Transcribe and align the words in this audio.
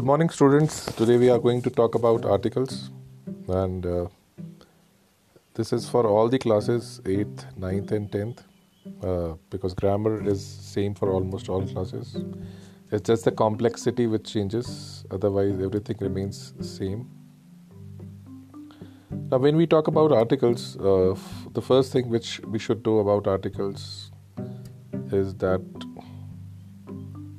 Good 0.00 0.06
morning, 0.06 0.30
students. 0.30 0.86
Today 0.96 1.18
we 1.18 1.28
are 1.28 1.38
going 1.38 1.60
to 1.60 1.68
talk 1.68 1.94
about 1.94 2.24
articles, 2.24 2.88
and 3.48 3.84
uh, 3.84 4.06
this 5.52 5.74
is 5.74 5.90
for 5.90 6.06
all 6.06 6.26
the 6.26 6.38
classes 6.38 7.02
8th, 7.04 7.44
9th, 7.60 7.92
and 7.92 8.10
10th 8.10 8.38
uh, 9.04 9.36
because 9.50 9.74
grammar 9.74 10.26
is 10.26 10.42
same 10.42 10.94
for 10.94 11.10
almost 11.10 11.50
all 11.50 11.66
classes. 11.66 12.16
It's 12.90 13.02
just 13.02 13.26
the 13.26 13.30
complexity 13.30 14.06
which 14.06 14.32
changes, 14.32 15.04
otherwise, 15.10 15.60
everything 15.62 15.98
remains 16.00 16.54
same. 16.62 17.06
Now, 19.30 19.36
when 19.36 19.54
we 19.54 19.66
talk 19.66 19.86
about 19.86 20.12
articles, 20.12 20.78
uh, 20.80 21.10
f- 21.10 21.48
the 21.52 21.60
first 21.60 21.92
thing 21.92 22.08
which 22.08 22.40
we 22.46 22.58
should 22.58 22.82
do 22.82 23.00
about 23.00 23.26
articles 23.26 24.12
is 25.12 25.34
that 25.34 25.60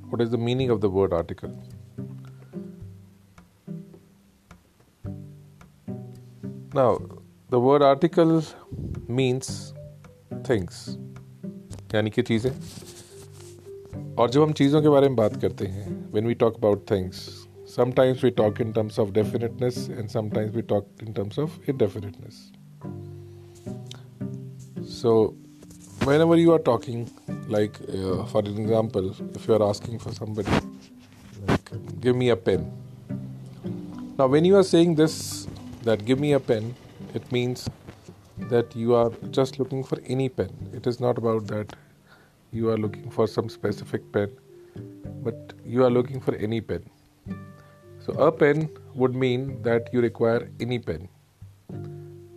what 0.09 0.21
is 0.21 0.29
the 0.29 0.37
meaning 0.37 0.69
of 0.69 0.79
the 0.79 0.91
word 0.91 1.11
article? 1.11 1.59
Now, 6.73 7.01
the 7.49 7.59
word 7.59 7.81
article 7.81 8.41
means 9.07 9.73
things 10.47 10.97
यानी 11.93 12.09
कि 12.09 12.21
चीज़ें 12.21 12.51
और 14.19 14.29
जब 14.29 14.41
हम 14.41 14.51
चीज़ों 14.59 14.81
के 14.81 14.89
बारे 14.89 15.07
में 15.09 15.15
बात 15.15 15.35
करते 15.41 15.65
हैं 15.67 16.11
when 16.11 16.29
we 16.29 16.35
talk 16.43 16.55
about 16.59 16.85
things 16.91 17.19
sometimes 17.73 18.23
we 18.23 18.31
talk 18.37 18.61
in 18.65 18.71
terms 18.77 18.99
of 19.03 19.11
definiteness 19.17 19.81
and 19.89 20.09
sometimes 20.15 20.55
we 20.55 20.63
talk 20.71 20.87
in 21.05 21.13
terms 21.13 21.37
of 21.37 21.59
indefiniteness 21.73 22.39
so 25.01 25.35
whenever 26.05 26.37
you 26.37 26.53
are 26.53 26.63
talking 26.71 27.05
like 27.49 27.81
uh, 27.89 28.23
for 28.25 28.45
example 28.45 29.13
if 29.35 29.47
you 29.47 29.53
are 29.59 29.63
asking 29.69 29.99
for 29.99 30.13
somebody 30.13 30.57
like 31.49 31.75
give 31.99 32.15
me 32.15 32.29
a 32.29 32.41
pen 32.49 32.65
now 34.17 34.27
when 34.27 34.45
you 34.45 34.55
are 34.55 34.67
saying 34.73 34.95
this 34.95 35.40
that 35.83 36.05
give 36.05 36.19
me 36.19 36.33
a 36.33 36.39
pen 36.39 36.75
it 37.13 37.31
means 37.31 37.69
that 38.49 38.75
you 38.75 38.95
are 38.95 39.11
just 39.29 39.59
looking 39.59 39.83
for 39.83 39.99
any 40.05 40.29
pen. 40.29 40.51
It 40.73 40.87
is 40.87 40.99
not 40.99 41.17
about 41.17 41.47
that 41.47 41.75
you 42.51 42.69
are 42.69 42.77
looking 42.77 43.09
for 43.09 43.27
some 43.27 43.49
specific 43.49 44.11
pen 44.11 44.31
but 45.23 45.53
you 45.65 45.83
are 45.83 45.89
looking 45.89 46.19
for 46.19 46.35
any 46.35 46.61
pen. 46.61 46.83
So 47.99 48.13
a 48.13 48.31
pen 48.31 48.69
would 48.95 49.15
mean 49.15 49.61
that 49.63 49.89
you 49.93 50.01
require 50.01 50.49
any 50.59 50.79
pen. 50.79 51.07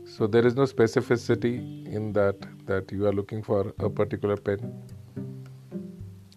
So 0.04 0.26
there 0.26 0.46
is 0.46 0.54
no 0.54 0.64
specificity 0.64 1.86
in 1.92 2.12
that 2.12 2.36
that 2.66 2.92
you 2.92 3.06
are 3.06 3.12
looking 3.12 3.42
for 3.42 3.72
a 3.78 3.88
particular 3.88 4.36
pen. 4.36 4.72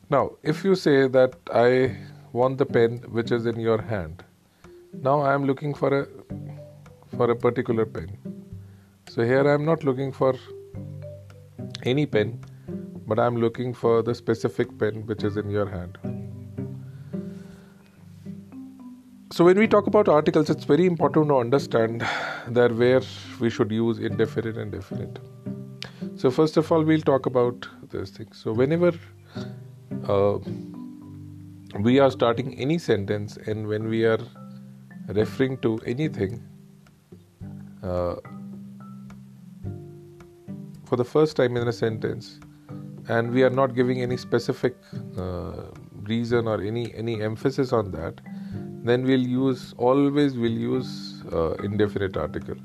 Now 0.09 0.31
if 0.43 0.63
you 0.63 0.75
say 0.75 1.07
that 1.07 1.35
i 1.53 1.97
want 2.31 2.57
the 2.57 2.65
pen 2.65 2.97
which 3.17 3.31
is 3.31 3.45
in 3.45 3.59
your 3.59 3.81
hand 3.81 4.23
now 5.01 5.19
i 5.21 5.33
am 5.33 5.45
looking 5.45 5.73
for 5.73 5.89
a 5.99 6.07
for 7.17 7.31
a 7.31 7.35
particular 7.47 7.85
pen 7.85 8.17
so 9.09 9.23
here 9.23 9.49
I 9.49 9.53
am 9.53 9.63
not 9.65 9.83
looking 9.83 10.11
for 10.11 10.35
any 11.83 12.05
pen, 12.05 12.43
but 13.07 13.19
I 13.19 13.25
am 13.25 13.37
looking 13.37 13.73
for 13.73 14.03
the 14.03 14.13
specific 14.13 14.77
pen 14.77 15.05
which 15.05 15.23
is 15.23 15.37
in 15.37 15.49
your 15.49 15.65
hand. 15.65 15.97
So 19.31 19.45
when 19.45 19.57
we 19.57 19.67
talk 19.67 19.87
about 19.87 20.09
articles, 20.09 20.49
it's 20.49 20.65
very 20.65 20.85
important 20.85 21.29
to 21.29 21.37
understand 21.37 22.05
that 22.47 22.75
where 22.75 23.01
we 23.39 23.49
should 23.49 23.71
use 23.71 23.99
indefinite 23.99 24.57
and 24.57 24.71
definite. 24.71 25.19
So 26.15 26.29
first 26.29 26.57
of 26.57 26.71
all, 26.71 26.83
we'll 26.83 27.01
talk 27.01 27.25
about 27.25 27.67
this 27.89 28.09
thing. 28.09 28.27
So 28.33 28.51
whenever 28.51 28.91
uh, 30.07 30.39
we 31.79 31.99
are 31.99 32.11
starting 32.11 32.59
any 32.59 32.77
sentence 32.77 33.37
and 33.47 33.67
when 33.67 33.87
we 33.87 34.05
are 34.05 34.19
referring 35.07 35.59
to 35.59 35.79
anything, 35.85 36.43
for 40.85 40.95
the 40.95 41.05
first 41.05 41.35
time 41.35 41.57
in 41.57 41.67
a 41.67 41.73
sentence 41.73 42.39
and 43.09 43.31
we 43.31 43.43
are 43.43 43.49
not 43.49 43.75
giving 43.75 44.01
any 44.01 44.17
specific 44.17 44.75
uh, 45.17 45.63
reason 46.03 46.47
or 46.47 46.61
any 46.61 46.93
any 46.95 47.21
emphasis 47.21 47.73
on 47.73 47.91
that 47.91 48.21
then 48.87 49.03
we'll 49.03 49.27
use 49.27 49.73
always 49.77 50.37
we'll 50.37 50.59
use 50.63 51.23
uh, 51.31 51.53
indefinite 51.55 52.17
article. 52.17 52.55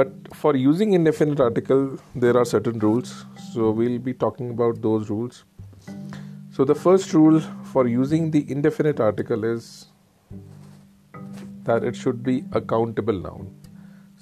But 0.00 0.12
for 0.34 0.54
using 0.54 0.92
indefinite 0.92 1.40
article 1.40 1.98
there 2.14 2.36
are 2.36 2.44
certain 2.44 2.78
rules. 2.78 3.24
So 3.52 3.70
we'll 3.70 3.98
be 3.98 4.14
talking 4.14 4.50
about 4.50 4.80
those 4.82 5.10
rules. 5.10 5.44
So 6.52 6.64
the 6.64 6.74
first 6.74 7.12
rule 7.12 7.40
for 7.72 7.86
using 7.88 8.30
the 8.30 8.44
indefinite 8.50 9.00
article 9.00 9.44
is 9.44 9.86
that 11.64 11.84
it 11.84 11.96
should 11.96 12.22
be 12.22 12.44
a 12.52 12.60
countable 12.60 13.20
noun 13.20 13.54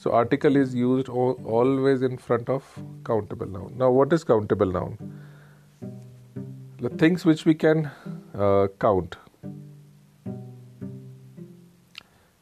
so 0.02 0.12
article 0.12 0.54
is 0.54 0.74
used 0.76 1.08
always 1.08 2.02
in 2.02 2.16
front 2.16 2.48
of 2.48 2.66
countable 3.04 3.48
noun. 3.48 3.72
Now, 3.76 3.90
what 3.90 4.12
is 4.12 4.22
countable 4.22 4.70
noun? 4.70 4.96
The 6.80 6.90
things 6.90 7.24
which 7.24 7.44
we 7.44 7.54
can 7.54 7.90
uh, 8.32 8.68
count. 8.78 9.16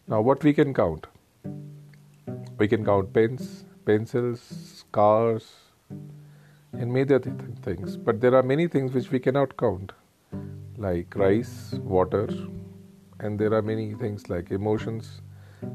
Now, 0.06 0.20
what 0.20 0.44
we 0.44 0.52
can 0.52 0.74
count? 0.74 1.06
We 2.58 2.68
can 2.68 2.84
count 2.84 3.14
pens, 3.14 3.64
pencils, 3.86 4.84
cars, 4.92 5.50
and 6.74 6.92
many 6.92 7.04
other 7.04 7.20
th- 7.20 7.34
things. 7.62 7.96
But 7.96 8.20
there 8.20 8.34
are 8.34 8.42
many 8.42 8.68
things 8.68 8.92
which 8.92 9.10
we 9.10 9.18
cannot 9.18 9.56
count, 9.56 9.92
like 10.76 11.16
rice, 11.16 11.72
water, 11.82 12.28
and 13.18 13.38
there 13.38 13.54
are 13.54 13.62
many 13.62 13.94
things 13.94 14.28
like 14.28 14.50
emotions 14.50 15.22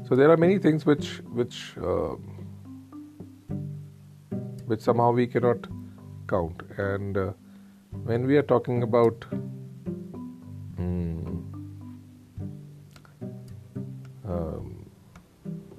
so 0.08 0.16
there 0.16 0.30
are 0.30 0.36
many 0.36 0.58
things 0.58 0.84
which 0.86 1.20
which 1.32 1.76
uh, 1.78 2.14
which 4.66 4.80
somehow 4.80 5.12
we 5.12 5.26
cannot 5.26 5.66
count. 6.28 6.62
And 6.76 7.16
uh, 7.16 7.32
when 8.04 8.26
we 8.26 8.36
are 8.36 8.42
talking 8.42 8.82
about 8.82 9.24
um, 10.78 11.44
um, 14.26 14.90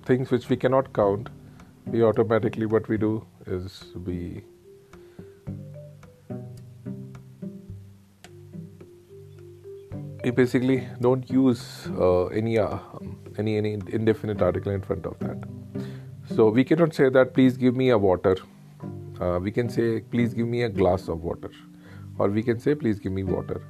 things 0.06 0.32
which 0.32 0.50
we 0.50 0.58
cannot 0.58 0.94
count 0.94 1.30
we 1.86 2.04
automatically 2.04 2.66
what 2.66 2.88
we 2.88 2.98
do 2.98 3.26
is 3.46 3.84
we 4.06 4.44
we 10.24 10.32
basically 10.32 10.88
don't 11.02 11.30
use 11.30 11.88
uh, 12.00 12.26
any 12.28 12.58
uh, 12.58 12.78
any 13.38 13.58
any 13.58 13.74
indefinite 14.00 14.42
article 14.42 14.72
in 14.72 14.82
front 14.82 15.06
of 15.06 15.20
that. 15.20 15.38
So 16.36 16.50
we 16.50 16.64
cannot 16.64 16.94
say 16.94 17.10
that 17.10 17.34
please 17.34 17.58
give 17.58 17.76
me 17.76 17.90
a 17.90 17.98
water. 17.98 18.38
Uh, 19.20 19.40
we 19.42 19.52
can 19.52 19.70
say 19.70 20.00
please 20.00 20.34
give 20.34 20.48
me 20.48 20.64
a 20.64 20.70
glass 20.70 21.08
of 21.10 21.24
water, 21.24 21.52
or 22.18 22.30
we 22.30 22.42
can 22.42 22.60
say 22.60 22.76
please 22.76 23.00
give 23.00 23.12
me 23.12 23.24
water. 23.24 23.62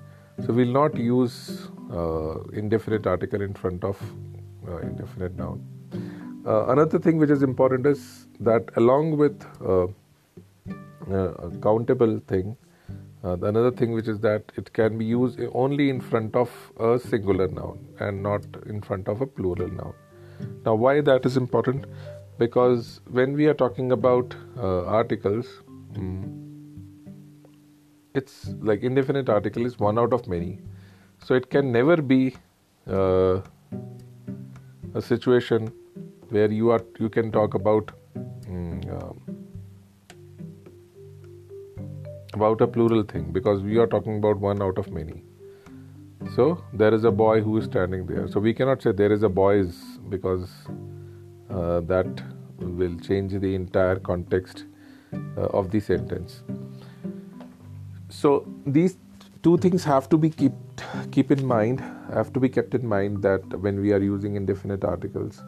So 0.45 0.53
we'll 0.53 0.75
not 0.81 0.97
use 0.97 1.69
uh, 1.91 2.41
indefinite 2.53 3.07
article 3.07 3.41
in 3.41 3.53
front 3.53 3.83
of 3.83 3.99
uh, 4.67 4.77
indefinite 4.77 5.35
noun. 5.35 5.61
Uh, 6.45 6.67
another 6.67 6.99
thing 6.99 7.17
which 7.17 7.29
is 7.29 7.43
important 7.43 7.85
is 7.85 8.27
that 8.39 8.69
along 8.75 9.17
with 9.17 9.45
a 9.59 9.89
countable 11.61 12.19
thing, 12.27 12.55
uh, 13.23 13.37
another 13.41 13.71
thing 13.71 13.91
which 13.91 14.07
is 14.07 14.19
that 14.19 14.51
it 14.57 14.71
can 14.73 14.97
be 14.97 15.05
used 15.05 15.39
only 15.53 15.89
in 15.89 16.01
front 16.01 16.35
of 16.35 16.49
a 16.79 16.99
singular 16.99 17.47
noun 17.47 17.79
and 17.99 18.21
not 18.21 18.45
in 18.65 18.81
front 18.81 19.07
of 19.07 19.21
a 19.21 19.25
plural 19.25 19.69
noun. 19.69 19.93
Now, 20.65 20.75
why 20.75 21.01
that 21.01 21.25
is 21.25 21.37
important? 21.37 21.85
Because 22.37 22.99
when 23.09 23.33
we 23.33 23.45
are 23.47 23.53
talking 23.53 23.91
about 23.91 24.35
uh, 24.57 24.85
articles, 24.85 25.47
um, 25.95 26.43
it's 28.13 28.53
like 28.59 28.83
indefinite 28.83 29.29
article 29.29 29.65
is 29.65 29.79
one 29.79 29.97
out 29.97 30.13
of 30.13 30.27
many, 30.27 30.59
so 31.23 31.33
it 31.33 31.49
can 31.49 31.71
never 31.71 31.97
be 31.97 32.35
uh, 32.87 33.39
a 34.93 35.01
situation 35.01 35.71
where 36.29 36.51
you 36.51 36.71
are 36.71 36.83
you 36.99 37.09
can 37.09 37.31
talk 37.31 37.53
about. 37.53 37.91
Um, 38.47 39.21
about 42.33 42.61
a 42.61 42.67
plural 42.67 43.03
thing 43.03 43.31
because 43.31 43.61
we 43.61 43.77
are 43.77 43.87
talking 43.87 44.17
about 44.17 44.39
one 44.39 44.61
out 44.61 44.77
of 44.77 44.91
many. 44.91 45.23
So 46.35 46.63
there 46.73 46.93
is 46.93 47.03
a 47.03 47.11
boy 47.11 47.41
who 47.41 47.57
is 47.57 47.65
standing 47.65 48.05
there. 48.05 48.27
So 48.27 48.39
we 48.39 48.53
cannot 48.53 48.81
say 48.81 48.91
there 48.91 49.11
is 49.11 49.23
a 49.23 49.29
boys 49.29 49.75
because 50.09 50.49
uh, 51.49 51.81
that 51.81 52.23
will 52.59 52.97
change 52.99 53.33
the 53.33 53.55
entire 53.55 53.99
context 53.99 54.65
uh, 55.13 55.41
of 55.47 55.71
the 55.71 55.79
sentence. 55.79 56.43
So 58.09 58.47
these 58.65 58.97
two 59.41 59.57
things 59.57 59.83
have 59.83 60.09
to 60.09 60.17
be 60.17 60.29
keep 60.29 60.53
keep 61.11 61.31
in 61.31 61.45
mind. 61.45 61.81
Have 62.13 62.31
to 62.33 62.39
be 62.39 62.49
kept 62.49 62.73
in 62.73 62.87
mind 62.87 63.21
that 63.23 63.59
when 63.59 63.81
we 63.81 63.91
are 63.91 63.99
using 63.99 64.35
indefinite 64.35 64.83
articles, 64.83 65.41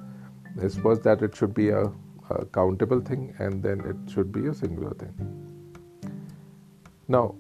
is 0.61 0.75
first 0.77 1.03
that 1.03 1.21
it 1.21 1.35
should 1.35 1.53
be 1.53 1.69
a, 1.69 1.83
a 2.29 2.45
countable 2.45 3.01
thing 3.01 3.33
and 3.39 3.61
then 3.63 3.81
it 3.81 4.11
should 4.11 4.31
be 4.31 4.47
a 4.47 4.53
singular 4.53 4.93
thing. 4.93 5.54
Now, 7.07 7.35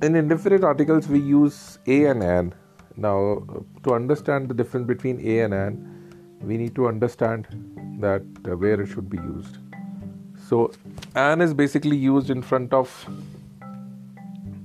in 0.00 0.14
indefinite 0.14 0.62
articles, 0.62 1.08
we 1.08 1.18
use 1.18 1.78
a 1.86 2.06
and 2.06 2.22
an 2.22 2.54
Now, 2.96 3.42
to 3.82 3.94
understand 3.94 4.48
the 4.48 4.54
difference 4.54 4.86
between 4.86 5.20
a 5.20 5.40
and 5.40 5.54
an, 5.54 6.38
we 6.40 6.56
need 6.56 6.74
to 6.76 6.86
understand 6.86 7.48
that 8.00 8.22
uh, 8.46 8.56
where 8.56 8.80
it 8.80 8.86
should 8.86 9.10
be 9.10 9.16
used. 9.16 9.58
So, 10.48 10.72
an 11.16 11.40
is 11.40 11.52
basically 11.52 11.96
used 11.96 12.30
in 12.30 12.42
front 12.42 12.72
of 12.72 13.06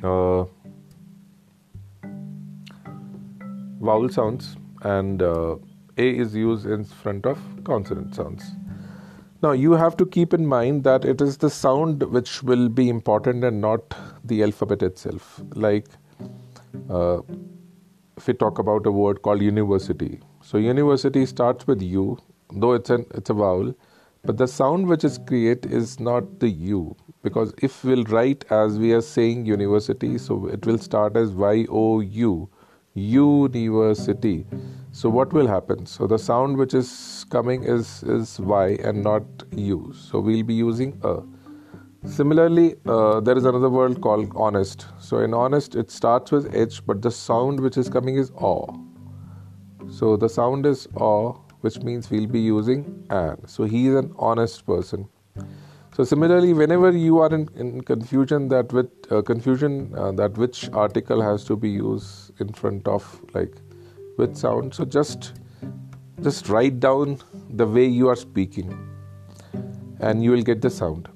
uh, 0.04 0.46
vowel 3.82 4.10
sounds, 4.10 4.58
and 4.84 5.22
uh, 5.22 5.56
a 5.98 6.18
is 6.18 6.36
used 6.36 6.66
in 6.68 6.84
front 6.84 7.26
of 7.26 7.40
consonant 7.64 8.14
sounds. 8.14 8.44
Now, 9.42 9.52
you 9.52 9.72
have 9.72 9.96
to 9.98 10.06
keep 10.06 10.34
in 10.34 10.46
mind 10.46 10.84
that 10.84 11.06
it 11.06 11.22
is 11.22 11.38
the 11.38 11.50
sound 11.50 12.04
which 12.04 12.44
will 12.44 12.68
be 12.68 12.90
important 12.90 13.46
and 13.46 13.62
not 13.62 13.96
the 14.24 14.44
alphabet 14.44 14.84
itself. 14.84 15.42
Like, 15.56 15.86
uh, 16.90 17.22
if 18.18 18.28
we 18.28 18.34
talk 18.34 18.60
about 18.60 18.86
a 18.86 18.92
word 18.92 19.22
called 19.22 19.42
university, 19.42 20.20
so 20.42 20.58
university 20.58 21.26
starts 21.26 21.66
with 21.66 21.82
U, 21.82 22.18
though 22.52 22.74
it's 22.74 22.90
an 22.90 23.06
it's 23.12 23.30
a 23.30 23.34
vowel, 23.34 23.74
but 24.26 24.36
the 24.36 24.48
sound 24.48 24.88
which 24.88 25.06
is 25.06 25.18
create 25.18 25.66
is 25.66 26.02
not 26.02 26.42
the 26.42 26.50
U 26.50 26.98
because 27.24 27.54
if 27.62 27.84
we'll 27.86 28.04
write 28.06 28.44
as 28.50 28.78
we 28.78 28.92
are 28.92 29.02
saying 29.02 29.46
university, 29.46 30.18
so 30.18 30.48
it 30.48 30.66
will 30.66 30.80
start 30.80 31.16
as 31.16 31.32
Y 31.32 31.66
O 31.70 32.02
U, 32.02 32.50
university. 32.94 34.46
So 34.92 35.10
what 35.10 35.34
will 35.34 35.48
happen? 35.48 35.86
So 35.86 36.08
the 36.08 36.18
sound 36.18 36.58
which 36.58 36.74
is 36.74 37.26
coming 37.30 37.64
is 37.64 38.04
is 38.04 38.40
Y 38.40 38.78
and 38.84 39.04
not 39.04 39.24
U. 39.56 39.94
So 39.94 40.20
we'll 40.20 40.44
be 40.44 40.54
using 40.54 41.00
a. 41.04 41.22
Similarly, 42.06 42.76
uh, 42.86 43.20
there 43.20 43.38
is 43.38 43.44
another 43.44 43.70
word 43.70 44.00
called 44.02 44.32
honest. 44.34 44.86
So 45.00 45.20
in 45.20 45.34
honest, 45.34 45.76
it 45.76 45.92
starts 45.92 46.32
with 46.32 46.56
H, 46.56 46.86
but 46.86 47.02
the 47.02 47.12
sound 47.12 47.60
which 47.60 47.78
is 47.78 47.90
coming 47.90 48.16
is 48.16 48.32
aw. 48.38 48.68
So 49.90 50.16
the 50.16 50.30
sound 50.30 50.66
is 50.66 50.88
aw, 50.96 51.34
which 51.60 51.80
means 51.80 52.10
we'll 52.10 52.28
be 52.28 52.40
using 52.40 53.06
an. 53.10 53.46
So 53.48 53.66
he 53.66 53.88
is 53.88 53.96
an 53.96 54.14
honest 54.18 54.66
person. 54.66 55.10
So 55.94 56.06
similarly, 56.06 56.54
whenever 56.54 56.92
you 56.92 57.20
are 57.20 57.34
in, 57.34 57.50
in 57.56 57.82
confusion 57.82 58.48
that 58.48 58.72
with 58.72 58.90
uh, 59.12 59.22
confusion 59.22 59.94
uh, 59.98 60.14
that 60.14 60.38
which 60.38 60.70
article 60.72 61.22
has 61.22 61.44
to 61.46 61.58
be 61.58 61.70
used 61.70 62.29
in 62.42 62.54
front 62.54 62.88
of 62.88 63.22
like 63.34 63.54
with 64.18 64.36
sound, 64.36 64.74
so 64.74 64.86
just 64.86 65.34
just 66.22 66.50
write 66.50 66.80
down 66.80 67.18
the 67.50 67.66
way 67.66 67.86
you 67.86 68.10
are 68.10 68.16
speaking, 68.16 68.78
and 70.00 70.24
you 70.24 70.32
will 70.32 70.42
get 70.42 70.62
the 70.62 70.70
sound. 70.70 71.10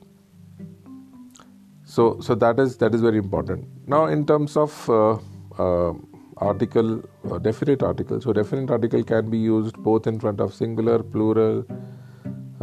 So 1.84 2.20
so 2.22 2.36
that 2.36 2.60
is 2.60 2.78
that 2.78 2.96
is 2.96 3.02
very 3.02 3.18
important. 3.18 3.68
Now 3.88 4.06
in 4.06 4.26
terms 4.26 4.58
of 4.58 4.90
uh, 4.90 5.18
uh 5.58 5.94
article, 6.38 7.02
uh, 7.32 7.38
definite 7.38 7.84
article. 7.84 8.20
So 8.20 8.34
definite 8.34 8.72
article 8.72 9.04
can 9.04 9.30
be 9.30 9.38
used 9.38 9.78
both 9.78 10.08
in 10.08 10.20
front 10.20 10.42
of 10.42 10.54
singular, 10.54 11.02
plural 11.04 11.66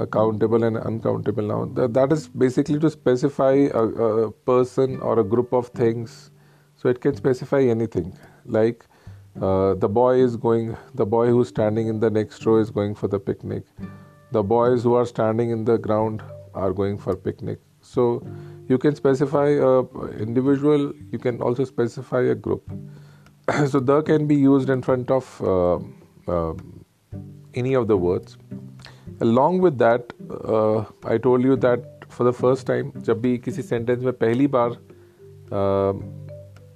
countable 0.07 0.65
and 0.65 0.77
uncountable 0.79 1.43
noun. 1.43 1.75
That 1.75 2.13
is 2.13 2.29
basically 2.29 2.79
to 2.79 2.91
specify 2.91 3.69
a, 3.73 3.83
a, 3.83 4.31
person 4.31 5.01
or 5.01 5.19
a 5.19 5.25
group 5.25 5.53
of 5.53 5.69
things. 5.69 6.31
So 6.77 6.89
it 6.89 7.01
can 7.01 7.15
specify 7.15 7.61
anything 7.61 8.17
Like 8.46 8.86
uh, 9.42 9.74
the 9.76 9.90
boy 9.90 10.16
is 10.24 10.36
going, 10.36 10.78
the 10.94 11.06
boy 11.06 11.28
who's 11.28 11.50
standing 11.50 11.88
in 11.88 12.00
the 12.00 12.10
next 12.10 12.46
row 12.46 12.58
is 12.58 12.70
going 12.70 12.96
for 12.96 13.08
the 13.08 13.20
picnic. 13.20 13.64
The 14.32 14.44
boys 14.44 14.84
who 14.84 14.94
are 14.96 15.06
standing 15.06 15.50
in 15.52 15.66
the 15.66 15.78
ground 15.78 16.22
are 16.54 16.74
going 16.74 16.98
for 16.98 17.16
picnic. 17.16 17.60
So 17.82 18.26
you 18.68 18.78
can 18.78 18.96
specify 18.96 19.50
a 19.50 19.82
individual. 20.18 20.94
You 21.12 21.20
can 21.20 21.42
also 21.42 21.64
specify 21.64 22.22
a 22.22 22.36
group. 22.36 22.70
so 23.68 23.80
the 23.80 24.02
can 24.02 24.26
be 24.26 24.36
used 24.36 24.70
in 24.70 24.82
front 24.82 25.12
of 25.12 25.42
uh, 25.42 25.76
uh, 26.28 26.54
any 27.54 27.76
of 27.76 27.88
the 27.88 27.96
words 27.96 28.38
along 29.22 29.60
with 29.60 29.78
that 29.78 30.14
uh, 30.30 30.84
I 31.04 31.18
told 31.18 31.44
you 31.44 31.56
that 31.58 32.06
for 32.10 32.24
the 32.24 32.34
first 32.34 32.66
time 32.68 32.92
जब 33.08 33.22
भी 33.22 33.38
किसी 33.38 33.62
sentence 33.62 34.04
में 34.04 34.14
पहली 34.14 34.48
बार 34.56 34.78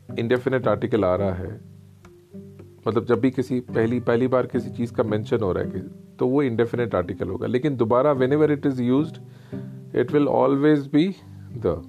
indefinite 0.08 0.68
article 0.68 1.04
आ 1.04 1.14
रहा 1.14 1.32
है 1.34 1.52
मतलब 2.86 3.04
जब 3.06 3.20
भी 3.20 3.30
किसी 3.30 3.60
पहली 3.68 4.00
पहली 4.02 4.26
बार 4.28 4.46
किसी 4.46 4.70
चीज़ 4.70 4.92
का 4.92 5.02
मेंशन 5.02 5.42
हो 5.42 5.52
रहा 5.52 5.64
है 5.64 5.80
तो 6.18 6.26
वो 6.28 6.42
इंडेफिनेट 6.42 6.94
आर्टिकल 6.94 7.28
होगा। 7.28 7.46
लेकिन 7.46 7.76
दोबारा 7.76 8.12
whenever 8.32 8.52
it 8.52 8.66
is 8.66 8.82
use 8.82 9.12
it 9.98 10.12
will 10.12 10.28
always 10.28 10.86
be 10.94 11.08
the 11.66 11.82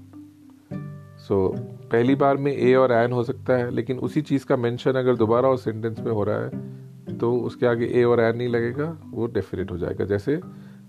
so 1.28 1.48
पहली 1.92 2.16
बार 2.16 2.38
में 2.38 2.52
ए 2.52 2.74
और 2.76 2.92
एन 2.92 3.12
हो 3.12 3.24
सकता 3.24 3.54
है, 3.54 3.70
लेकिन 3.72 3.98
उसी 4.00 4.22
चीज़ 4.22 4.46
का 4.46 4.56
मेंशन 4.58 4.94
अगर 4.94 5.16
दोबारा 5.16 5.50
उस 5.50 5.64
सेंटेंस 5.64 6.00
में 6.00 6.12
हो 6.12 6.24
रहा 6.24 6.40
है 6.40 7.18
तो 7.18 7.36
उसके 7.40 7.66
आगे 7.66 7.86
ए 7.94 8.04
और 8.04 8.20
एन 8.20 8.38
नहीं 8.38 8.48
लगेगा, 8.50 8.86
वो 9.06 9.28
डेफिनेट 9.28 9.72
हो 9.72 9.78
जाएगा। 9.78 10.06
जैसे 10.06 10.40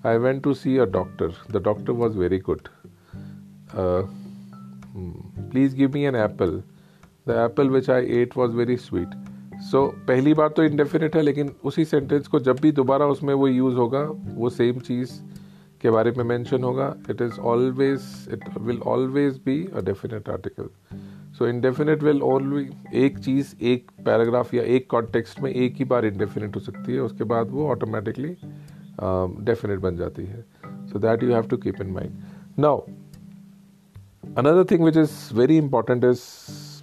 I 0.07 0.19
went 0.19 0.43
to 0.43 0.55
see 0.55 0.77
a 0.77 0.85
doctor 0.93 1.35
the 1.51 1.63
doctor 1.65 1.93
was 1.93 2.19
very 2.19 2.39
good 2.49 2.69
please 5.51 5.77
give 5.77 5.93
me 5.95 6.03
an 6.05 6.17
apple 6.17 6.63
the 7.27 7.37
apple 7.45 7.69
which 7.71 7.91
I 7.91 8.07
ate 8.21 8.37
was 8.37 8.53
very 8.57 8.77
sweet 8.79 9.15
so 9.71 9.87
पहली 10.09 10.35
बार 10.35 10.49
तो 10.57 10.65
इंडेफिनेट 10.65 11.17
है 11.17 11.23
लेकिन 11.23 11.55
उसी 11.65 11.85
सेंटेंस 11.85 12.27
को 12.29 12.41
जब 12.41 12.61
भी 12.61 12.73
दोबारा 12.73 13.07
उसमें 13.07 13.35
वो 13.35 13.49
यूज़ 13.49 13.77
होगा 13.77 14.01
वो 14.37 14.51
सेम 14.51 14.79
चीज़ 14.81 15.13
के 15.83 15.91
बारे 15.91 16.11
में 16.17 16.25
मेंशन 16.25 16.65
होगा। 16.65 16.95
It 17.11 17.23
is 17.23 17.39
always 17.53 18.03
it 18.33 18.45
will 18.59 18.79
always 18.87 19.41
be 19.47 19.57
a 19.67 19.81
definite 19.85 20.29
article 20.29 20.69
so 21.39 21.47
indefinite 21.47 22.03
will 22.03 22.23
only 22.23 22.69
एक 23.05 23.19
चीज़ 23.19 23.55
एक 23.63 23.91
पैराग्राफ 24.05 24.55
या 24.55 24.63
एक 24.77 24.89
कॉन्टेक्स्ट 24.91 25.41
में 25.41 25.51
एक 25.51 25.77
ही 25.77 25.85
बार 25.85 26.07
इंडेफिनेट 26.07 26.57
हो 26.57 26.61
सकती 26.61 26.93
है। 26.93 27.01
उसके 27.01 27.25
बाद 27.25 27.51
वो 27.51 27.69
ऑटोमेटिकली 27.71 28.29
डेफिनेट 29.01 29.77
um, 29.77 29.83
बन 29.83 29.97
जाती 29.97 30.25
है। 30.25 30.45
So 30.87 30.99
that 30.99 31.23
you 31.23 31.33
have 31.33 31.49
to 31.49 31.57
keep 31.57 31.81
in 31.81 31.91
mind 31.93 32.13
now 32.59 32.79
another 34.39 34.65
thing 34.71 34.85
which 34.85 34.97
is 34.97 35.13
very 35.35 35.57
important 35.57 36.05
is 36.05 36.21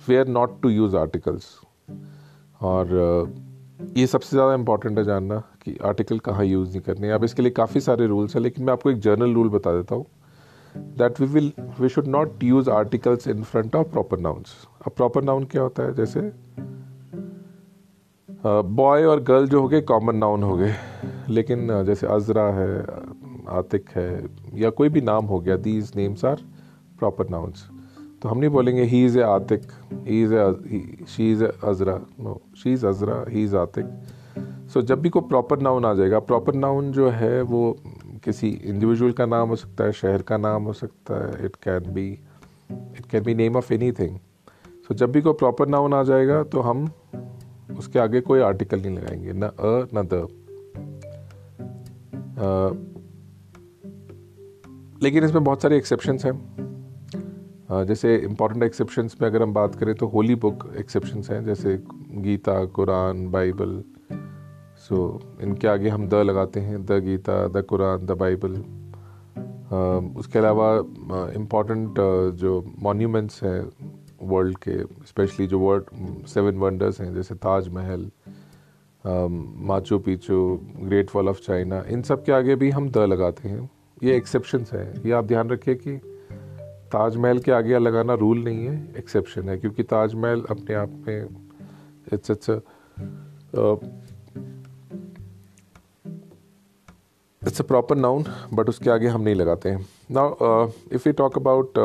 where 0.07 0.27
not 0.29 0.61
to 0.61 0.69
use 0.69 0.95
articles. 0.97 1.45
और 2.61 2.87
ये 3.97 4.07
सबसे 4.07 4.35
ज़्यादा 4.35 4.53
इंपॉर्टेंट 4.53 4.97
है 4.97 5.03
जानना 5.05 5.37
कि 5.63 5.77
आर्टिकल 5.85 6.19
कहाँ 6.21 6.45
यूज़ 6.45 6.69
नहीं 6.69 6.81
करने। 6.81 7.11
अब 7.11 7.23
इसके 7.23 7.41
लिए 7.41 7.51
काफ़ी 7.53 7.79
सारे 7.81 8.07
रूल्स 8.07 8.35
हैं, 8.35 8.41
लेकिन 8.43 8.65
मैं 8.65 8.73
आपको 8.73 8.91
एक 8.91 8.99
जर्नल 8.99 9.33
रूल 9.33 9.49
बता 9.49 9.71
देता 9.73 9.95
हूँ 9.95 10.05
that 10.99 11.19
we 11.19 11.25
will 11.27 11.51
we 11.79 11.89
should 11.89 12.07
not 12.07 12.43
use 12.43 12.69
articles 12.71 13.27
in 13.27 13.43
front 13.43 13.75
of 13.75 13.87
proper 13.87 14.19
nouns 14.19 14.55
अब 14.85 14.91
प्रॉपर 14.91 15.23
नाउन 15.23 15.43
क्या 15.45 15.61
होता 15.61 15.83
है? 15.83 15.93
जैसे 15.95 16.21
बॉय 18.39 19.03
और 19.05 19.19
गर्ल 19.23 19.47
जो 19.47 19.61
हो 19.61 19.67
गए 19.67 19.81
कॉमन 19.83 20.15
नाउन 20.15 20.43
हो 20.43 20.55
गए। 20.57 20.73
लेकिन 21.29 21.83
जैसे 21.85 22.07
अजरा 22.07 22.43
है 22.53 22.81
आतिक 23.49 23.89
है, 23.89 24.25
या 24.55 24.69
कोई 24.71 24.89
भी 24.89 25.01
नाम 25.01 25.25
हो 25.25 25.39
गया 25.39 25.55
these 25.59 25.91
names 25.95 26.25
are 26.25 26.41
proper 26.99 27.29
nouns 27.29 27.67
तो 28.23 28.29
हम 28.29 28.37
नहीं 28.37 28.49
बोलेंगे 28.49 28.83
he 28.83 29.05
is 29.05 29.19
a 29.19 29.21
Atiq 29.21 29.61
he 29.93 30.23
is 30.23 30.33
a 30.33 31.05
she 31.07 31.31
is 31.31 31.43
a 31.43 31.47
Azra 31.63 31.97
no 32.19 32.41
she 32.63 32.73
is 32.73 32.87
Azra 32.87 33.25
he 33.29 33.43
is 33.43 33.55
Atiq 33.55 33.85
so 34.73 34.81
जब 34.81 35.01
भी 35.01 35.09
कोई 35.09 35.21
प्रॉपर 35.21 35.59
नाउन 35.59 35.85
आ 35.85 35.93
जाएगा 35.93 36.19
प्रॉपर 36.19 36.53
नाउन 36.53 36.91
जो 36.91 37.09
है 37.09 37.41
वो 37.41 37.77
किसी 38.23 38.49
इंडिविजुअल 38.49 39.11
का 39.11 39.25
नाम 39.25 39.49
हो 39.49 39.55
सकता 39.55 39.83
है, 39.83 39.91
शहर 39.91 40.21
का 40.21 40.37
नाम 40.37 40.63
हो 40.63 40.73
सकता 40.73 41.27
है 41.27 41.45
it 41.45 41.55
can 41.55 41.93
be 41.93 42.19
it 42.71 43.05
can 43.11 43.23
be 43.23 43.35
name 43.35 43.55
of 43.55 43.73
anything 43.91 44.19
so 44.67 44.93
जब 44.93 45.11
भी 45.11 45.21
कोई 45.21 45.33
प्रॉपर 45.33 45.67
नाउन 45.67 45.93
आ 45.93 46.03
जाएगा 46.03 46.43
तो 46.43 46.59
हम 46.59 46.91
उसके 47.77 47.99
आगे 47.99 48.21
कोई 48.21 48.39
आर्टिकल 48.39 48.79
नहीं 48.79 48.97
लगाएँगे, 48.97 49.33
न 49.33 49.41
अ, 49.41 49.87
न 49.95 50.07
द। 50.13 50.27
लेकिन 55.03 55.23
इसमें 55.23 55.43
बहुत 55.43 55.61
सारे 55.61 55.77
एक्सेप्शंस 55.77 56.25
हैं। 56.25 56.63
जैसे 57.69 58.15
इंपॉर्टेंट 58.17 58.63
एक्सेप्शंस 58.63 59.15
में 59.21 59.29
अगर 59.29 59.43
हम 59.43 59.53
बात 59.53 59.75
करें 59.75 59.95
तो 59.95 60.07
होली 60.07 60.35
बुक 60.35 60.73
एक्सेप्शंस 60.77 61.29
हैं 61.31 61.43
जैसे 61.45 61.77
Gita 62.11 62.65
Quran 62.65 63.27
Bible. 63.31 63.83
So 64.79 65.19
so, 65.19 65.41
इनके 65.41 65.67
आगे 65.67 65.89
हम 65.89 66.07
द 66.09 66.13
लगाते 66.13 66.59
हैं 66.59 66.85
the 66.85 66.91
Gita 66.91 67.47
the 67.47 67.63
Quran 67.63 68.05
the 68.05 68.11
Bible. 68.11 68.63
उसके 70.19 70.39
अलावा 70.39 70.69
इंपॉर्टेंट 71.35 71.95
जो 72.35 72.73
मॉन्यूमेंट्स 72.79 73.43
हैं 73.43 73.61
वर्ल्ड 74.21 74.57
के 74.57 74.83
स्पेशली 75.05 75.47
जो 75.47 75.59
वर्ल्ड 75.59 76.25
सेवन 76.27 76.57
वंडर्स 76.57 77.01
हैं 77.01 77.13
जैसे 77.15 77.35
Taj Mahal 77.35 78.09
Machu 79.67 79.99
Picchu 79.99 80.59
great 80.79 81.09
wall 81.15 81.29
of 81.29 81.39
China 81.41 81.83
इन 81.89 82.01
सब 82.01 82.23
के 82.25 82.31
आगे 82.31 82.55
भी 82.55 82.69
हम 82.69 82.89
द 82.89 82.97
लगाते 82.97 83.49
हैं। 83.49 83.69
ये 84.03 84.15
एक्सेप्शंस 84.15 84.73
हैं। 84.73 85.03
ये 85.05 85.11
आप 85.11 85.25
ध्यान 85.25 85.49
रखिए 85.49 85.75
कि 85.75 85.99
ताजमहल 86.93 87.39
के 87.39 87.51
आगे 87.51 87.79
लगाना 87.79 88.13
रूल 88.13 88.43
नहीं 88.43 88.65
है 88.65 88.75
एक्सेप्शन 88.97 89.49
है, 89.49 89.57
क्योंकि 89.57 89.83
ताजमहल 89.83 90.43
अपने 90.49 90.75
आप 90.75 90.89
में 91.07 91.27
it's 92.13 92.31
it's 92.31 92.49
it's 97.41 97.61
a 97.61 97.63
proper 97.63 97.95
noun 97.97 98.25
but 98.53 98.69
उसके 98.69 98.89
आगे 98.89 99.07
हम 99.07 99.21
नहीं 99.21 99.35
लगाते 99.35 99.69
हैं। 99.69 99.85
Now 100.11 100.67
if 100.91 101.07
you 101.07 101.13
talk 101.13 101.37
about 101.37 101.79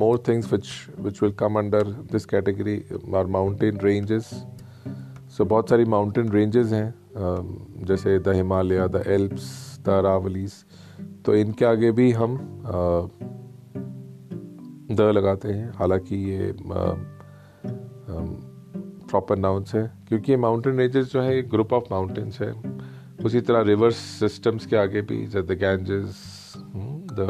more 0.00 0.22
things 0.28 0.52
which 0.52 0.66
which 1.00 1.22
will 1.22 1.32
come 1.32 1.58
under 1.58 1.84
this 2.12 2.24
category 2.26 2.76
are 3.16 3.26
mountain 3.36 3.78
ranges 3.80 4.30
so 5.36 5.44
बहुत 5.44 5.68
सारी 5.70 5.84
माउंटेन 5.84 6.28
रेंजेस 6.32 6.72
हैं 6.72 7.84
जैसे 7.86 8.18
the 8.18 8.28
Himalaya 8.34 8.88
the 8.88 9.02
Alps 9.06 9.48
the 9.86 9.88
Aravallis 9.88 10.64
तो 11.26 11.34
इनके 11.34 11.64
आगे 11.64 11.90
भी 11.92 12.10
हम 12.12 12.36
द 14.90 15.00
लगाते 15.00 15.48
हैं। 15.48 15.72
हालाँकि 15.74 16.16
ये 16.30 16.52
प्रॉपर 19.08 19.38
नाउंस 19.38 19.74
है, 19.74 19.82
क्योंकि 20.08 20.32
ये 20.32 20.38
माउंटेन 20.38 20.78
रेंजेस 20.78 21.06
जो 21.12 21.20
है 21.20 21.42
ग्रुप 21.50 21.72
ऑफ़ 21.72 21.84
माउंटेन्स 21.90 22.40
है। 22.40 22.52
उसी 23.24 23.40
तरह 23.40 23.60
रिवर्स 23.62 23.96
सिस्टम्स 23.96 24.66
के 24.66 24.76
आगे 24.76 25.00
भी 25.02 25.26
the 25.26 25.56
Ganges 25.60 26.22
the 26.56 27.20